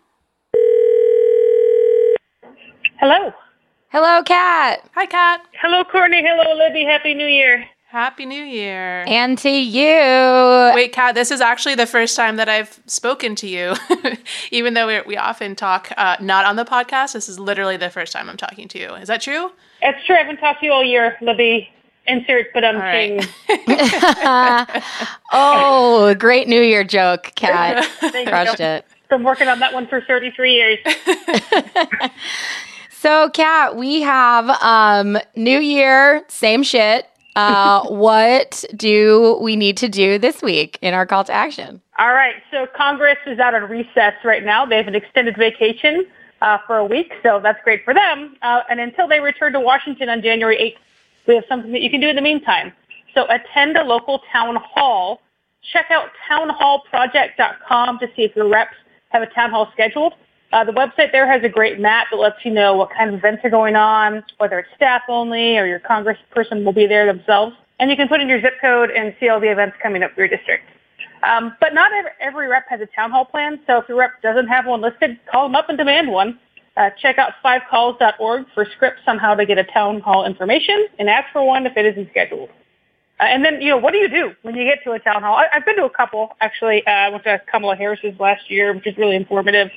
Hello. 2.99 3.33
Hello, 3.89 4.23
Kat. 4.23 4.89
Hi, 4.93 5.05
Kat. 5.05 5.41
Hello, 5.61 5.83
Courtney. 5.83 6.21
Hello, 6.21 6.55
Libby. 6.55 6.83
Happy 6.83 7.13
New 7.13 7.25
Year. 7.25 7.65
Happy 7.95 8.25
New 8.25 8.43
Year. 8.43 9.05
And 9.07 9.37
to 9.37 9.49
you. 9.49 10.73
Wait, 10.75 10.91
Kat, 10.91 11.15
this 11.15 11.31
is 11.31 11.39
actually 11.39 11.75
the 11.75 11.85
first 11.85 12.17
time 12.17 12.35
that 12.35 12.49
I've 12.49 12.77
spoken 12.87 13.35
to 13.35 13.47
you. 13.47 13.73
Even 14.51 14.73
though 14.73 14.87
we, 14.87 14.99
we 15.07 15.15
often 15.15 15.55
talk 15.55 15.93
uh, 15.95 16.17
not 16.19 16.43
on 16.43 16.57
the 16.57 16.65
podcast, 16.65 17.13
this 17.13 17.29
is 17.29 17.39
literally 17.39 17.77
the 17.77 17.89
first 17.89 18.11
time 18.11 18.29
I'm 18.29 18.35
talking 18.35 18.67
to 18.67 18.77
you. 18.77 18.95
Is 18.95 19.07
that 19.07 19.21
true? 19.21 19.49
It's 19.81 20.05
true. 20.05 20.17
I 20.17 20.23
haven't 20.23 20.39
talked 20.39 20.59
to 20.59 20.65
you 20.65 20.73
all 20.73 20.83
year, 20.83 21.15
Libby. 21.21 21.69
Insert, 22.05 22.47
but 22.53 22.65
I'm 22.65 22.81
saying. 22.81 23.21
oh, 25.31 26.13
great 26.19 26.49
New 26.49 26.61
Year 26.61 26.83
joke, 26.83 27.31
Kat. 27.35 27.89
Crushed 28.27 28.59
you. 28.59 28.65
it. 28.65 28.85
Been 29.09 29.23
working 29.23 29.47
on 29.47 29.59
that 29.59 29.73
one 29.73 29.87
for 29.87 30.01
33 30.01 30.53
years. 30.53 30.79
so, 32.89 33.29
Kat, 33.29 33.77
we 33.77 34.01
have 34.01 34.49
um, 34.61 35.17
New 35.37 35.59
Year, 35.59 36.25
same 36.27 36.61
shit 36.61 37.07
uh, 37.35 37.85
what 37.89 38.63
do 38.75 39.37
we 39.41 39.55
need 39.55 39.77
to 39.77 39.89
do 39.89 40.17
this 40.17 40.41
week 40.41 40.77
in 40.81 40.93
our 40.93 41.05
call 41.05 41.23
to 41.23 41.33
action? 41.33 41.81
All 41.97 42.13
right. 42.13 42.35
So 42.51 42.67
Congress 42.75 43.17
is 43.25 43.39
out 43.39 43.53
on 43.53 43.63
recess 43.69 44.13
right 44.23 44.43
now. 44.43 44.65
They 44.65 44.77
have 44.77 44.87
an 44.87 44.95
extended 44.95 45.37
vacation 45.37 46.05
uh, 46.41 46.57
for 46.67 46.77
a 46.77 46.85
week, 46.85 47.13
so 47.23 47.39
that's 47.41 47.61
great 47.63 47.83
for 47.85 47.93
them. 47.93 48.35
Uh, 48.41 48.61
and 48.69 48.79
until 48.79 49.07
they 49.07 49.19
return 49.19 49.53
to 49.53 49.59
Washington 49.59 50.09
on 50.09 50.21
January 50.21 50.57
8th, 50.57 51.27
we 51.27 51.35
have 51.35 51.45
something 51.47 51.71
that 51.71 51.81
you 51.81 51.89
can 51.89 52.01
do 52.01 52.09
in 52.09 52.15
the 52.15 52.21
meantime. 52.21 52.71
So 53.13 53.25
attend 53.29 53.77
a 53.77 53.83
local 53.83 54.21
town 54.31 54.57
hall. 54.57 55.21
Check 55.73 55.89
out 55.89 56.09
townhallproject.com 56.29 57.99
to 57.99 58.07
see 58.15 58.23
if 58.23 58.35
your 58.35 58.47
reps 58.47 58.75
have 59.09 59.23
a 59.23 59.27
town 59.27 59.49
hall 59.49 59.69
scheduled. 59.73 60.13
Uh, 60.53 60.63
the 60.63 60.71
website 60.71 61.11
there 61.11 61.29
has 61.29 61.43
a 61.43 61.49
great 61.49 61.79
map 61.79 62.07
that 62.11 62.17
lets 62.17 62.45
you 62.45 62.51
know 62.51 62.75
what 62.75 62.89
kind 62.91 63.09
of 63.09 63.15
events 63.15 63.43
are 63.43 63.49
going 63.49 63.75
on, 63.75 64.23
whether 64.37 64.59
it's 64.59 64.69
staff 64.75 65.01
only 65.09 65.57
or 65.57 65.65
your 65.65 65.79
congressperson 65.79 66.63
will 66.63 66.73
be 66.73 66.85
there 66.85 67.05
themselves. 67.05 67.55
And 67.79 67.89
you 67.89 67.97
can 67.97 68.07
put 68.07 68.21
in 68.21 68.29
your 68.29 68.41
zip 68.41 68.53
code 68.61 68.89
and 68.91 69.13
see 69.19 69.27
all 69.27 69.39
the 69.39 69.51
events 69.51 69.75
coming 69.81 70.03
up 70.03 70.13
for 70.13 70.21
your 70.21 70.29
district. 70.29 70.63
Um, 71.23 71.55
but 71.59 71.73
not 71.73 71.91
every, 72.21 72.47
rep 72.47 72.65
has 72.69 72.79
a 72.81 72.85
town 72.85 73.11
hall 73.11 73.25
plan, 73.25 73.59
so 73.65 73.79
if 73.79 73.89
your 73.89 73.97
rep 73.97 74.21
doesn't 74.21 74.47
have 74.47 74.65
one 74.65 74.81
listed, 74.81 75.19
call 75.31 75.47
them 75.47 75.55
up 75.55 75.69
and 75.69 75.77
demand 75.77 76.09
one. 76.09 76.39
Uh, 76.77 76.89
check 77.01 77.17
out 77.17 77.33
fivecalls.org 77.43 78.45
for 78.53 78.65
scripts 78.75 79.01
on 79.07 79.17
how 79.17 79.33
to 79.33 79.45
get 79.45 79.57
a 79.57 79.63
town 79.63 80.01
hall 80.01 80.25
information 80.25 80.87
and 80.99 81.09
ask 81.09 81.31
for 81.31 81.43
one 81.43 81.65
if 81.65 81.75
it 81.75 81.85
isn't 81.85 82.09
scheduled. 82.11 82.49
Uh, 83.19 83.23
and 83.23 83.45
then, 83.45 83.61
you 83.61 83.69
know, 83.69 83.77
what 83.77 83.93
do 83.93 83.97
you 83.97 84.09
do 84.09 84.35
when 84.41 84.55
you 84.55 84.65
get 84.65 84.83
to 84.83 84.91
a 84.91 84.99
town 84.99 85.21
hall? 85.21 85.35
I, 85.35 85.47
have 85.51 85.65
been 85.65 85.77
to 85.77 85.85
a 85.85 85.89
couple, 85.89 86.35
actually. 86.41 86.85
Uh, 86.85 86.91
I 86.91 87.09
went 87.09 87.23
to 87.23 87.41
Kamala 87.49 87.75
Harris's 87.75 88.19
last 88.19 88.51
year, 88.51 88.73
which 88.73 88.85
is 88.85 88.97
really 88.97 89.15
informative. 89.15 89.69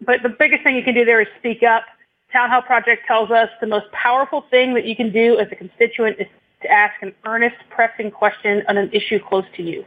But 0.00 0.22
the 0.22 0.28
biggest 0.28 0.62
thing 0.62 0.76
you 0.76 0.82
can 0.82 0.94
do 0.94 1.04
there 1.04 1.20
is 1.20 1.28
speak 1.38 1.62
up. 1.62 1.84
Town 2.32 2.50
Hall 2.50 2.62
Project 2.62 3.06
tells 3.06 3.30
us 3.30 3.48
the 3.60 3.66
most 3.66 3.90
powerful 3.92 4.44
thing 4.50 4.74
that 4.74 4.84
you 4.84 4.94
can 4.94 5.12
do 5.12 5.38
as 5.38 5.48
a 5.50 5.56
constituent 5.56 6.16
is 6.20 6.26
to 6.62 6.70
ask 6.70 6.94
an 7.02 7.12
earnest, 7.24 7.56
pressing 7.70 8.10
question 8.10 8.62
on 8.68 8.76
an 8.76 8.90
issue 8.92 9.18
close 9.18 9.44
to 9.56 9.62
you. 9.62 9.84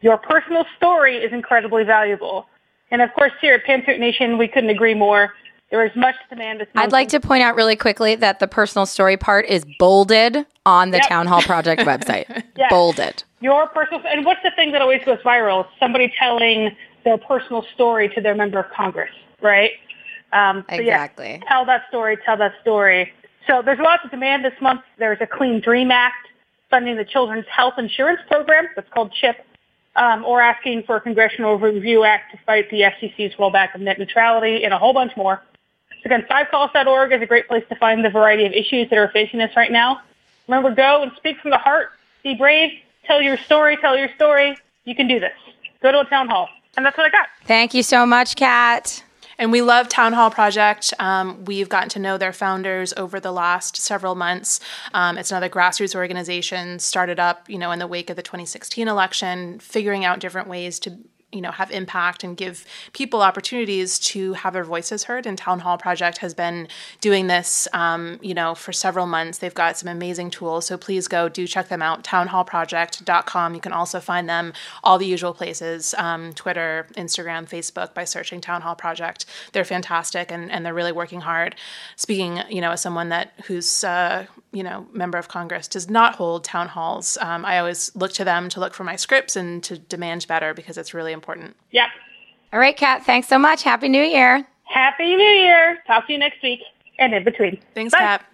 Your 0.00 0.18
personal 0.18 0.64
story 0.76 1.16
is 1.16 1.32
incredibly 1.32 1.84
valuable. 1.84 2.46
And 2.90 3.02
of 3.02 3.12
course, 3.14 3.32
here 3.40 3.54
at 3.54 3.64
Pantsuit 3.64 3.98
Nation, 3.98 4.38
we 4.38 4.48
couldn't 4.48 4.70
agree 4.70 4.94
more. 4.94 5.32
There 5.70 5.84
is 5.84 5.92
much 5.94 6.14
demand. 6.30 6.66
I'd 6.74 6.92
like 6.92 7.08
to 7.08 7.20
point 7.20 7.42
out 7.42 7.54
really 7.54 7.76
quickly 7.76 8.14
that 8.16 8.38
the 8.38 8.48
personal 8.48 8.86
story 8.86 9.16
part 9.18 9.46
is 9.46 9.64
bolded 9.78 10.46
on 10.64 10.92
the 10.92 10.96
yep. 10.98 11.08
Town 11.08 11.26
Hall 11.26 11.42
Project 11.52 11.82
website. 11.82 12.44
yes. 12.56 12.70
Bolded. 12.70 13.22
Your 13.40 13.68
personal, 13.68 14.00
and 14.06 14.24
what's 14.24 14.42
the 14.42 14.50
thing 14.56 14.72
that 14.72 14.80
always 14.80 15.02
goes 15.04 15.18
viral? 15.18 15.66
Somebody 15.78 16.12
telling 16.18 16.74
their 17.04 17.18
personal 17.18 17.64
story 17.74 18.08
to 18.10 18.20
their 18.20 18.34
member 18.34 18.58
of 18.60 18.70
Congress 18.72 19.10
right? 19.40 19.72
Um, 20.32 20.64
so 20.68 20.76
exactly. 20.76 21.40
Yeah, 21.42 21.48
tell 21.48 21.64
that 21.66 21.88
story, 21.88 22.16
tell 22.24 22.36
that 22.36 22.54
story. 22.60 23.12
So 23.46 23.62
there's 23.62 23.78
lots 23.78 24.04
of 24.04 24.10
demand 24.10 24.44
this 24.44 24.60
month. 24.60 24.82
There's 24.98 25.18
a 25.20 25.26
Clean 25.26 25.60
Dream 25.60 25.90
Act 25.90 26.28
funding 26.70 26.96
the 26.96 27.04
Children's 27.04 27.46
Health 27.48 27.74
Insurance 27.78 28.20
Program 28.28 28.68
that's 28.76 28.90
called 28.90 29.12
CHIP, 29.12 29.44
um, 29.96 30.24
or 30.24 30.40
asking 30.40 30.82
for 30.82 30.96
a 30.96 31.00
Congressional 31.00 31.58
Review 31.58 32.04
Act 32.04 32.32
to 32.32 32.38
fight 32.44 32.70
the 32.70 32.82
FCC's 32.82 33.34
rollback 33.36 33.74
of 33.74 33.80
net 33.80 33.98
neutrality 33.98 34.64
and 34.64 34.74
a 34.74 34.78
whole 34.78 34.92
bunch 34.92 35.16
more. 35.16 35.42
So 36.02 36.06
again, 36.06 36.26
fivecalls.org 36.30 37.12
is 37.12 37.22
a 37.22 37.26
great 37.26 37.48
place 37.48 37.64
to 37.70 37.76
find 37.76 38.04
the 38.04 38.10
variety 38.10 38.44
of 38.44 38.52
issues 38.52 38.90
that 38.90 38.98
are 38.98 39.08
facing 39.08 39.40
us 39.40 39.50
right 39.56 39.72
now. 39.72 40.02
Remember, 40.46 40.74
go 40.74 41.02
and 41.02 41.12
speak 41.16 41.38
from 41.40 41.50
the 41.50 41.58
heart. 41.58 41.90
Be 42.22 42.34
brave. 42.34 42.70
Tell 43.04 43.22
your 43.22 43.36
story. 43.38 43.76
Tell 43.78 43.96
your 43.96 44.08
story. 44.14 44.56
You 44.84 44.94
can 44.94 45.08
do 45.08 45.18
this. 45.18 45.32
Go 45.82 45.92
to 45.92 46.00
a 46.00 46.04
town 46.04 46.28
hall. 46.28 46.48
And 46.76 46.84
that's 46.84 46.96
what 46.96 47.06
I 47.06 47.10
got. 47.10 47.28
Thank 47.44 47.74
you 47.74 47.82
so 47.82 48.06
much, 48.06 48.36
Kat. 48.36 49.02
And 49.38 49.52
we 49.52 49.62
love 49.62 49.88
Town 49.88 50.14
Hall 50.14 50.30
Project. 50.30 50.92
Um, 50.98 51.44
we've 51.44 51.68
gotten 51.68 51.88
to 51.90 52.00
know 52.00 52.18
their 52.18 52.32
founders 52.32 52.92
over 52.96 53.20
the 53.20 53.30
last 53.30 53.76
several 53.76 54.16
months. 54.16 54.58
Um, 54.92 55.16
it's 55.16 55.30
another 55.30 55.48
grassroots 55.48 55.94
organization 55.94 56.80
started 56.80 57.20
up, 57.20 57.48
you 57.48 57.56
know, 57.56 57.70
in 57.70 57.78
the 57.78 57.86
wake 57.86 58.10
of 58.10 58.16
the 58.16 58.22
2016 58.22 58.88
election, 58.88 59.60
figuring 59.60 60.04
out 60.04 60.18
different 60.18 60.48
ways 60.48 60.80
to 60.80 60.98
you 61.32 61.40
know 61.40 61.50
have 61.50 61.70
impact 61.70 62.24
and 62.24 62.36
give 62.36 62.64
people 62.92 63.22
opportunities 63.22 63.98
to 63.98 64.32
have 64.34 64.52
their 64.52 64.64
voices 64.64 65.04
heard. 65.04 65.26
And 65.26 65.36
town 65.36 65.60
hall 65.60 65.76
project 65.78 66.18
has 66.18 66.34
been 66.34 66.68
doing 67.00 67.26
this 67.26 67.68
um, 67.72 68.18
you 68.22 68.34
know 68.34 68.54
for 68.54 68.72
several 68.72 69.06
months. 69.06 69.38
They've 69.38 69.54
got 69.54 69.76
some 69.76 69.88
amazing 69.88 70.30
tools. 70.30 70.66
So 70.66 70.78
please 70.78 71.08
go 71.08 71.28
do 71.28 71.46
check 71.46 71.68
them 71.68 71.82
out 71.82 72.04
townhallproject.com 72.04 73.54
you 73.54 73.60
can 73.60 73.72
also 73.72 74.00
find 74.00 74.28
them 74.28 74.52
all 74.82 74.98
the 74.98 75.06
usual 75.06 75.34
places 75.34 75.94
um, 75.98 76.32
twitter 76.32 76.86
instagram 76.94 77.48
facebook 77.48 77.94
by 77.94 78.04
searching 78.04 78.40
town 78.40 78.62
hall 78.62 78.74
project. 78.74 79.26
They're 79.52 79.64
fantastic 79.64 80.30
and, 80.30 80.50
and 80.50 80.64
they're 80.64 80.74
really 80.74 80.92
working 80.92 81.20
hard. 81.20 81.54
Speaking 81.96 82.42
you 82.48 82.60
know 82.60 82.72
as 82.72 82.80
someone 82.80 83.10
that 83.10 83.32
who's 83.46 83.84
uh, 83.84 84.26
you 84.52 84.62
know 84.62 84.86
member 84.92 85.18
of 85.18 85.28
congress 85.28 85.68
does 85.68 85.90
not 85.90 86.16
hold 86.16 86.42
town 86.42 86.68
halls 86.68 87.18
um, 87.20 87.44
i 87.44 87.58
always 87.58 87.94
look 87.94 88.12
to 88.12 88.24
them 88.24 88.48
to 88.48 88.60
look 88.60 88.74
for 88.74 88.84
my 88.84 88.96
scripts 88.96 89.36
and 89.36 89.62
to 89.62 89.78
demand 89.78 90.26
better 90.26 90.54
because 90.54 90.78
it's 90.78 90.94
really 90.94 91.12
important. 91.12 91.56
Yep. 91.70 91.88
All 92.52 92.60
right, 92.60 92.76
Kat. 92.76 93.04
Thanks 93.04 93.28
so 93.28 93.38
much. 93.38 93.62
Happy 93.62 93.88
New 93.88 94.02
Year. 94.02 94.46
Happy 94.64 95.14
New 95.16 95.22
Year. 95.22 95.78
Talk 95.86 96.06
to 96.06 96.12
you 96.12 96.18
next 96.18 96.42
week 96.42 96.60
and 96.98 97.14
in 97.14 97.24
between. 97.24 97.58
Thanks, 97.74 97.94
Kat. 97.94 98.24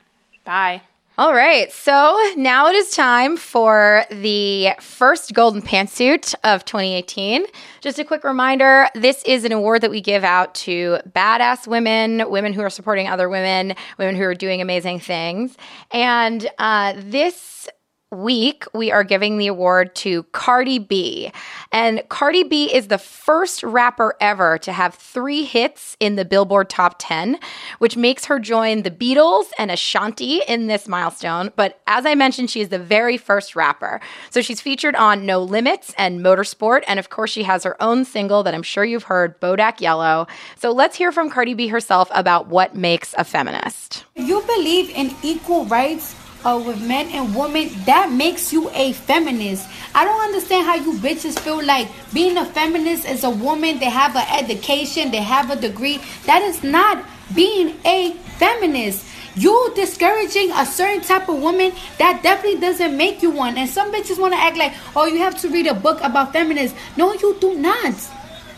Bye. 0.44 0.82
All 1.16 1.32
right, 1.32 1.70
so 1.70 2.18
now 2.36 2.66
it 2.66 2.74
is 2.74 2.90
time 2.90 3.36
for 3.36 4.04
the 4.10 4.70
first 4.80 5.32
Golden 5.32 5.62
Pantsuit 5.62 6.34
of 6.42 6.64
2018. 6.64 7.46
Just 7.80 8.00
a 8.00 8.04
quick 8.04 8.24
reminder 8.24 8.88
this 8.96 9.22
is 9.22 9.44
an 9.44 9.52
award 9.52 9.82
that 9.82 9.92
we 9.92 10.00
give 10.00 10.24
out 10.24 10.56
to 10.56 10.98
badass 11.08 11.68
women, 11.68 12.28
women 12.28 12.52
who 12.52 12.62
are 12.62 12.70
supporting 12.70 13.06
other 13.06 13.28
women, 13.28 13.76
women 13.96 14.16
who 14.16 14.24
are 14.24 14.34
doing 14.34 14.60
amazing 14.60 14.98
things. 14.98 15.56
And 15.92 16.50
uh, 16.58 16.94
this 16.96 17.68
week, 18.14 18.64
we 18.72 18.90
are 18.90 19.04
giving 19.04 19.38
the 19.38 19.46
award 19.46 19.94
to 19.96 20.22
Cardi 20.24 20.78
B. 20.78 21.32
And 21.72 22.02
Cardi 22.08 22.44
B 22.44 22.72
is 22.72 22.88
the 22.88 22.98
first 22.98 23.62
rapper 23.62 24.14
ever 24.20 24.58
to 24.58 24.72
have 24.72 24.94
three 24.94 25.44
hits 25.44 25.96
in 26.00 26.16
the 26.16 26.24
Billboard 26.24 26.70
Top 26.70 26.96
10, 26.98 27.38
which 27.78 27.96
makes 27.96 28.24
her 28.26 28.38
join 28.38 28.82
the 28.82 28.90
Beatles 28.90 29.46
and 29.58 29.70
Ashanti 29.70 30.40
in 30.48 30.66
this 30.66 30.88
milestone. 30.88 31.52
But 31.56 31.80
as 31.86 32.06
I 32.06 32.14
mentioned, 32.14 32.50
she 32.50 32.60
is 32.60 32.68
the 32.68 32.78
very 32.78 33.16
first 33.16 33.56
rapper. 33.56 34.00
So 34.30 34.40
she's 34.40 34.60
featured 34.60 34.94
on 34.94 35.26
No 35.26 35.42
Limits 35.42 35.92
and 35.98 36.20
Motorsport. 36.20 36.82
And 36.86 36.98
of 36.98 37.10
course, 37.10 37.30
she 37.30 37.42
has 37.42 37.64
her 37.64 37.80
own 37.82 38.04
single 38.04 38.42
that 38.44 38.54
I'm 38.54 38.62
sure 38.62 38.84
you've 38.84 39.04
heard, 39.04 39.40
Bodak 39.40 39.80
Yellow. 39.80 40.26
So 40.56 40.72
let's 40.72 40.96
hear 40.96 41.12
from 41.12 41.30
Cardi 41.30 41.54
B 41.54 41.68
herself 41.68 42.08
about 42.14 42.48
what 42.48 42.74
makes 42.74 43.14
a 43.18 43.24
feminist. 43.24 44.04
You 44.14 44.42
believe 44.42 44.90
in 44.90 45.14
equal 45.22 45.64
rights 45.66 46.14
uh, 46.44 46.62
with 46.64 46.80
men 46.86 47.08
and 47.08 47.34
women, 47.34 47.70
that 47.86 48.10
makes 48.10 48.52
you 48.52 48.70
a 48.70 48.92
feminist. 48.92 49.68
I 49.94 50.04
don't 50.04 50.20
understand 50.20 50.66
how 50.66 50.74
you 50.74 50.92
bitches 50.98 51.38
feel 51.38 51.64
like 51.64 51.88
being 52.12 52.36
a 52.36 52.44
feminist 52.44 53.06
is 53.06 53.24
a 53.24 53.30
woman, 53.30 53.78
they 53.78 53.90
have 53.90 54.14
an 54.16 54.26
education, 54.30 55.10
they 55.10 55.22
have 55.22 55.50
a 55.50 55.56
degree. 55.56 56.00
That 56.26 56.42
is 56.42 56.62
not 56.62 57.04
being 57.34 57.76
a 57.84 58.12
feminist. 58.38 59.06
You 59.36 59.72
discouraging 59.74 60.52
a 60.52 60.64
certain 60.64 61.00
type 61.00 61.28
of 61.28 61.40
woman, 61.40 61.72
that 61.98 62.22
definitely 62.22 62.60
doesn't 62.60 62.96
make 62.96 63.22
you 63.22 63.30
one. 63.30 63.58
And 63.58 63.68
some 63.68 63.92
bitches 63.92 64.20
want 64.20 64.32
to 64.32 64.38
act 64.38 64.56
like, 64.56 64.74
oh, 64.94 65.06
you 65.06 65.18
have 65.18 65.40
to 65.40 65.48
read 65.48 65.66
a 65.66 65.74
book 65.74 66.00
about 66.02 66.32
feminists. 66.32 66.78
No, 66.96 67.12
you 67.14 67.36
do 67.40 67.54
not. 67.54 67.94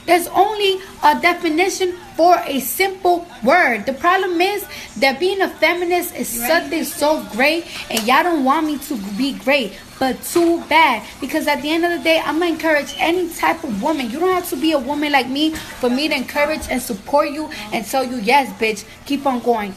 There's 0.07 0.29
only 0.29 0.81
a 1.03 1.21
definition 1.21 1.99
for 2.17 2.39
a 2.47 2.61
simple 2.61 3.27
word. 3.43 3.87
The 3.87 3.93
problem 3.93 4.41
is 4.41 4.65
that 4.99 5.21
being 5.21 5.41
a 5.41 5.49
feminist 5.49 6.15
is 6.15 6.29
something 6.29 6.85
so 6.85 7.27
great, 7.33 7.67
and 7.91 8.03
y'all 8.07 8.23
don't 8.23 8.45
want 8.45 8.67
me 8.67 8.79
to 8.79 8.97
be 9.19 9.33
great. 9.33 9.79
But 9.99 10.23
too 10.23 10.63
bad, 10.69 11.03
because 11.21 11.47
at 11.47 11.63
the 11.63 11.71
end 11.71 11.85
of 11.85 11.91
the 11.91 11.99
day, 11.99 12.21
I'm 12.25 12.39
gonna 12.39 12.53
encourage 12.53 12.95
any 12.99 13.29
type 13.31 13.65
of 13.65 13.83
woman. 13.83 14.11
You 14.11 14.21
don't 14.21 14.35
have 14.35 14.49
to 14.51 14.57
be 14.57 14.73
a 14.73 14.79
woman 14.79 15.11
like 15.11 15.29
me 15.29 15.55
for 15.55 15.91
me 15.91 16.09
to 16.09 16.15
encourage 16.15 16.69
and 16.71 16.81
support 16.81 17.31
you 17.31 17.51
and 17.73 17.85
tell 17.85 18.05
you, 18.05 18.19
yes, 18.19 18.53
bitch, 18.61 18.85
keep 19.07 19.27
on 19.27 19.41
going. 19.41 19.75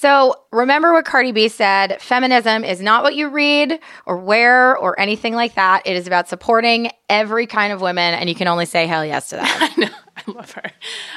So 0.00 0.34
remember 0.50 0.94
what 0.94 1.04
Cardi 1.04 1.30
B 1.30 1.48
said 1.48 2.00
feminism 2.00 2.64
is 2.64 2.80
not 2.80 3.02
what 3.02 3.14
you 3.14 3.28
read 3.28 3.78
or 4.06 4.16
wear 4.16 4.74
or 4.74 4.98
anything 4.98 5.34
like 5.34 5.56
that. 5.56 5.82
It 5.84 5.94
is 5.94 6.06
about 6.06 6.26
supporting 6.26 6.90
every 7.10 7.46
kind 7.46 7.70
of 7.70 7.82
woman, 7.82 8.14
and 8.14 8.26
you 8.26 8.34
can 8.34 8.48
only 8.48 8.64
say 8.64 8.86
hell 8.86 9.04
yes 9.04 9.28
to 9.28 9.36
that. 9.36 9.74
I 9.76 9.78
know. 9.78 9.94
I 10.16 10.30
love 10.32 10.52
her. 10.52 10.70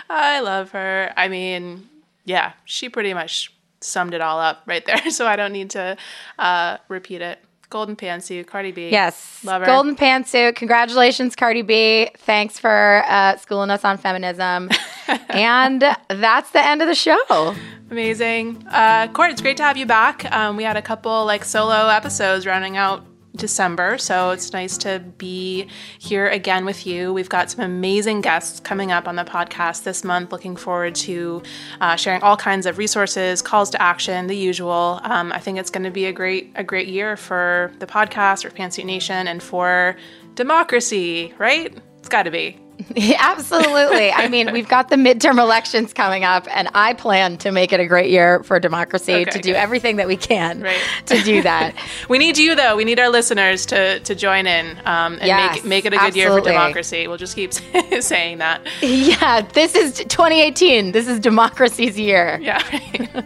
I 0.10 0.40
love 0.42 0.72
her. 0.72 1.14
I 1.16 1.30
mean, 1.30 1.88
yeah, 2.26 2.52
she 2.66 2.90
pretty 2.90 3.14
much 3.14 3.54
summed 3.80 4.14
it 4.14 4.20
all 4.20 4.42
up 4.42 4.64
right 4.66 4.86
there. 4.86 5.00
So 5.12 5.28
I 5.28 5.38
don't 5.38 5.54
need 5.54 5.70
to 5.70 5.96
uh, 6.38 6.80
repeat 6.90 7.22
it. 7.22 7.40
Golden 7.74 7.96
pantsuit, 7.96 8.46
Cardi 8.46 8.72
B. 8.72 8.90
Yes. 8.90 9.44
Love 9.44 9.62
her. 9.62 9.66
Golden 9.66 9.96
pantsuit. 9.96 10.54
Congratulations, 10.54 11.36
Cardi 11.36 11.64
B. 11.64 12.08
Thanks 12.20 12.60
for 12.60 13.04
uh, 13.08 13.36
schooling 13.38 13.72
us 13.72 13.84
on 13.84 13.98
feminism. 13.98 14.70
and 15.30 15.84
that's 16.08 16.52
the 16.52 16.64
end 16.64 16.84
of 16.84 16.88
the 16.88 16.94
show. 16.94 17.56
Amazing. 17.90 18.64
Uh, 18.70 19.08
Court, 19.08 19.32
it's 19.32 19.42
great 19.42 19.58
to 19.58 19.64
have 19.64 19.76
you 19.76 19.88
back. 19.88 20.32
Um, 20.32 20.56
we 20.56 20.64
had 20.64 20.78
a 20.78 20.84
couple 20.84 21.26
like 21.26 21.44
solo 21.44 21.88
episodes 21.88 22.46
rounding 22.46 22.78
out 22.78 23.04
December, 23.36 23.98
so 23.98 24.30
it's 24.30 24.54
nice 24.54 24.78
to 24.80 25.00
be 25.18 25.68
here 26.00 26.28
again 26.28 26.66
with 26.66 26.86
you. 26.86 27.12
We've 27.12 27.30
got 27.30 27.50
some 27.50 27.66
amazing 27.66 28.22
guests 28.22 28.60
coming 28.60 28.92
up 28.92 29.08
on 29.08 29.16
the 29.16 29.24
podcast 29.24 29.84
this 29.84 30.04
month. 30.04 30.32
Looking 30.32 30.56
forward 30.56 30.96
to 30.96 31.42
uh, 31.82 31.96
sharing 31.96 32.22
all 32.22 32.38
kinds 32.38 32.66
of 32.66 32.78
resources, 32.78 33.42
calls 33.42 33.70
to 33.72 33.82
action, 33.82 34.28
the 34.28 34.38
usual. 34.38 35.00
Um, 35.04 35.32
I 35.32 35.40
think 35.40 35.58
it's 35.58 35.70
going 35.70 35.84
to 35.84 35.92
be 35.92 36.06
a 36.06 36.14
great 36.14 36.52
a 36.56 36.64
great 36.64 36.88
year 36.88 37.18
for 37.18 37.72
the 37.80 37.88
podcast, 37.88 38.44
for 38.44 38.50
Pantsuit 38.50 38.86
Nation, 38.86 39.28
and 39.28 39.42
for 39.42 39.96
democracy. 40.36 41.34
Right? 41.38 41.76
It's 42.00 42.10
got 42.10 42.24
to 42.24 42.32
be. 42.32 42.63
Absolutely. 42.98 44.12
I 44.12 44.28
mean, 44.30 44.52
we've 44.52 44.68
got 44.68 44.90
the 44.90 44.96
midterm 44.96 45.40
elections 45.40 45.94
coming 45.94 46.24
up, 46.24 46.48
and 46.50 46.70
I 46.74 46.94
plan 46.94 47.38
to 47.40 47.52
make 47.52 47.72
it 47.72 47.80
a 47.80 47.86
great 47.86 48.10
year 48.10 48.44
for 48.44 48.60
democracy 48.60 49.14
Okay, 49.14 49.26
to 49.26 49.40
do 49.40 49.52
good. 49.52 49.56
everything 49.58 49.98
that 49.98 50.08
we 50.08 50.18
can 50.18 50.62
Right. 50.62 50.80
to 51.08 51.22
do 51.24 51.42
that. 51.44 51.76
We 52.10 52.18
need 52.18 52.38
you 52.38 52.56
though. 52.56 52.76
We 52.76 52.84
need 52.86 53.00
our 53.00 53.10
listeners 53.10 53.66
to 53.68 54.00
to 54.00 54.16
join 54.16 54.48
in 54.48 54.78
um, 54.86 55.14
and 55.14 55.24
Yes, 55.26 55.56
make 55.64 55.66
make 55.66 55.86
it 55.86 55.94
a 55.94 55.98
good 55.98 56.16
year 56.16 56.30
for 56.30 56.42
democracy. 56.42 57.08
We'll 57.08 57.18
just 57.18 57.36
keep 57.36 57.54
saying 58.02 58.40
that. 58.40 58.62
yeah, 58.82 59.42
this 59.42 59.76
is 59.76 59.94
2018. 60.00 60.92
This 60.92 61.08
is 61.08 61.20
democracy's 61.20 61.98
year. 62.00 62.40
Yeah. 62.42 62.62
Right. 62.72 63.26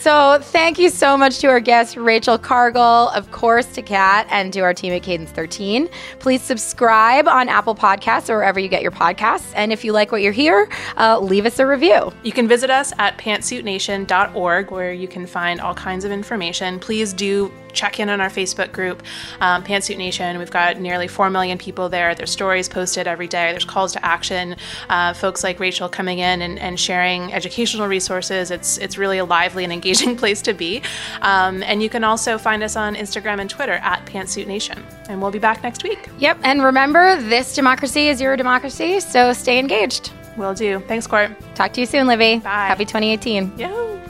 So, 0.00 0.38
thank 0.40 0.78
you 0.78 0.88
so 0.88 1.14
much 1.14 1.40
to 1.40 1.48
our 1.48 1.60
guest, 1.60 1.94
Rachel 1.94 2.38
Cargle, 2.38 3.14
of 3.14 3.30
course, 3.32 3.66
to 3.74 3.82
Kat, 3.82 4.26
and 4.30 4.50
to 4.54 4.60
our 4.60 4.72
team 4.72 4.94
at 4.94 5.02
Cadence 5.02 5.30
13. 5.30 5.90
Please 6.20 6.40
subscribe 6.40 7.28
on 7.28 7.50
Apple 7.50 7.74
Podcasts 7.74 8.30
or 8.30 8.36
wherever 8.36 8.58
you 8.58 8.68
get 8.68 8.80
your 8.80 8.92
podcasts. 8.92 9.52
And 9.54 9.74
if 9.74 9.84
you 9.84 9.92
like 9.92 10.10
what 10.10 10.22
you 10.22 10.32
hear, 10.32 10.70
uh, 10.96 11.18
leave 11.20 11.44
us 11.44 11.58
a 11.58 11.66
review. 11.66 12.14
You 12.22 12.32
can 12.32 12.48
visit 12.48 12.70
us 12.70 12.94
at 12.98 13.18
pantsuitnation.org 13.18 14.70
where 14.70 14.94
you 14.94 15.06
can 15.06 15.26
find 15.26 15.60
all 15.60 15.74
kinds 15.74 16.06
of 16.06 16.12
information. 16.12 16.78
Please 16.78 17.12
do 17.12 17.52
check 17.72 18.00
in 18.00 18.08
on 18.08 18.20
our 18.20 18.28
Facebook 18.28 18.72
group, 18.72 19.02
um, 19.40 19.62
Pantsuit 19.64 19.96
Nation. 19.96 20.38
We've 20.38 20.50
got 20.50 20.78
nearly 20.78 21.08
4 21.08 21.30
million 21.30 21.58
people 21.58 21.88
there. 21.88 22.14
There's 22.14 22.30
stories 22.30 22.68
posted 22.68 23.06
every 23.06 23.28
day, 23.28 23.50
there's 23.52 23.64
calls 23.64 23.92
to 23.92 24.04
action. 24.04 24.56
Uh, 24.88 25.12
folks 25.14 25.44
like 25.44 25.60
Rachel 25.60 25.88
coming 25.88 26.18
in 26.18 26.42
and, 26.42 26.58
and 26.58 26.78
sharing 26.78 27.32
educational 27.32 27.86
resources. 27.86 28.50
It's, 28.50 28.78
it's 28.78 28.98
really 28.98 29.18
a 29.18 29.24
lively 29.24 29.64
and 29.64 29.72
engaging 29.72 30.16
place 30.22 30.42
to 30.42 30.54
be. 30.54 30.82
Um, 31.22 31.62
and 31.62 31.82
you 31.82 31.88
can 31.88 32.04
also 32.04 32.38
find 32.38 32.62
us 32.62 32.76
on 32.76 32.94
Instagram 32.94 33.40
and 33.40 33.50
Twitter 33.50 33.74
at 33.82 34.04
Pantsuit 34.06 34.46
Nation. 34.46 34.84
And 35.08 35.20
we'll 35.20 35.30
be 35.30 35.38
back 35.38 35.62
next 35.62 35.82
week. 35.82 36.08
Yep. 36.18 36.38
And 36.42 36.62
remember, 36.62 37.20
this 37.22 37.54
democracy 37.54 38.08
is 38.08 38.20
your 38.20 38.36
democracy. 38.36 39.00
So, 39.00 39.32
stay 39.32 39.58
engaged. 39.58 40.12
Will 40.36 40.54
do. 40.54 40.80
Thanks, 40.80 41.06
Court. 41.06 41.30
Talk 41.54 41.72
to 41.74 41.80
you 41.80 41.86
soon, 41.86 42.06
Libby. 42.06 42.38
Bye. 42.38 42.66
Happy 42.66 42.84
2018. 42.84 43.58
Yo. 43.58 44.09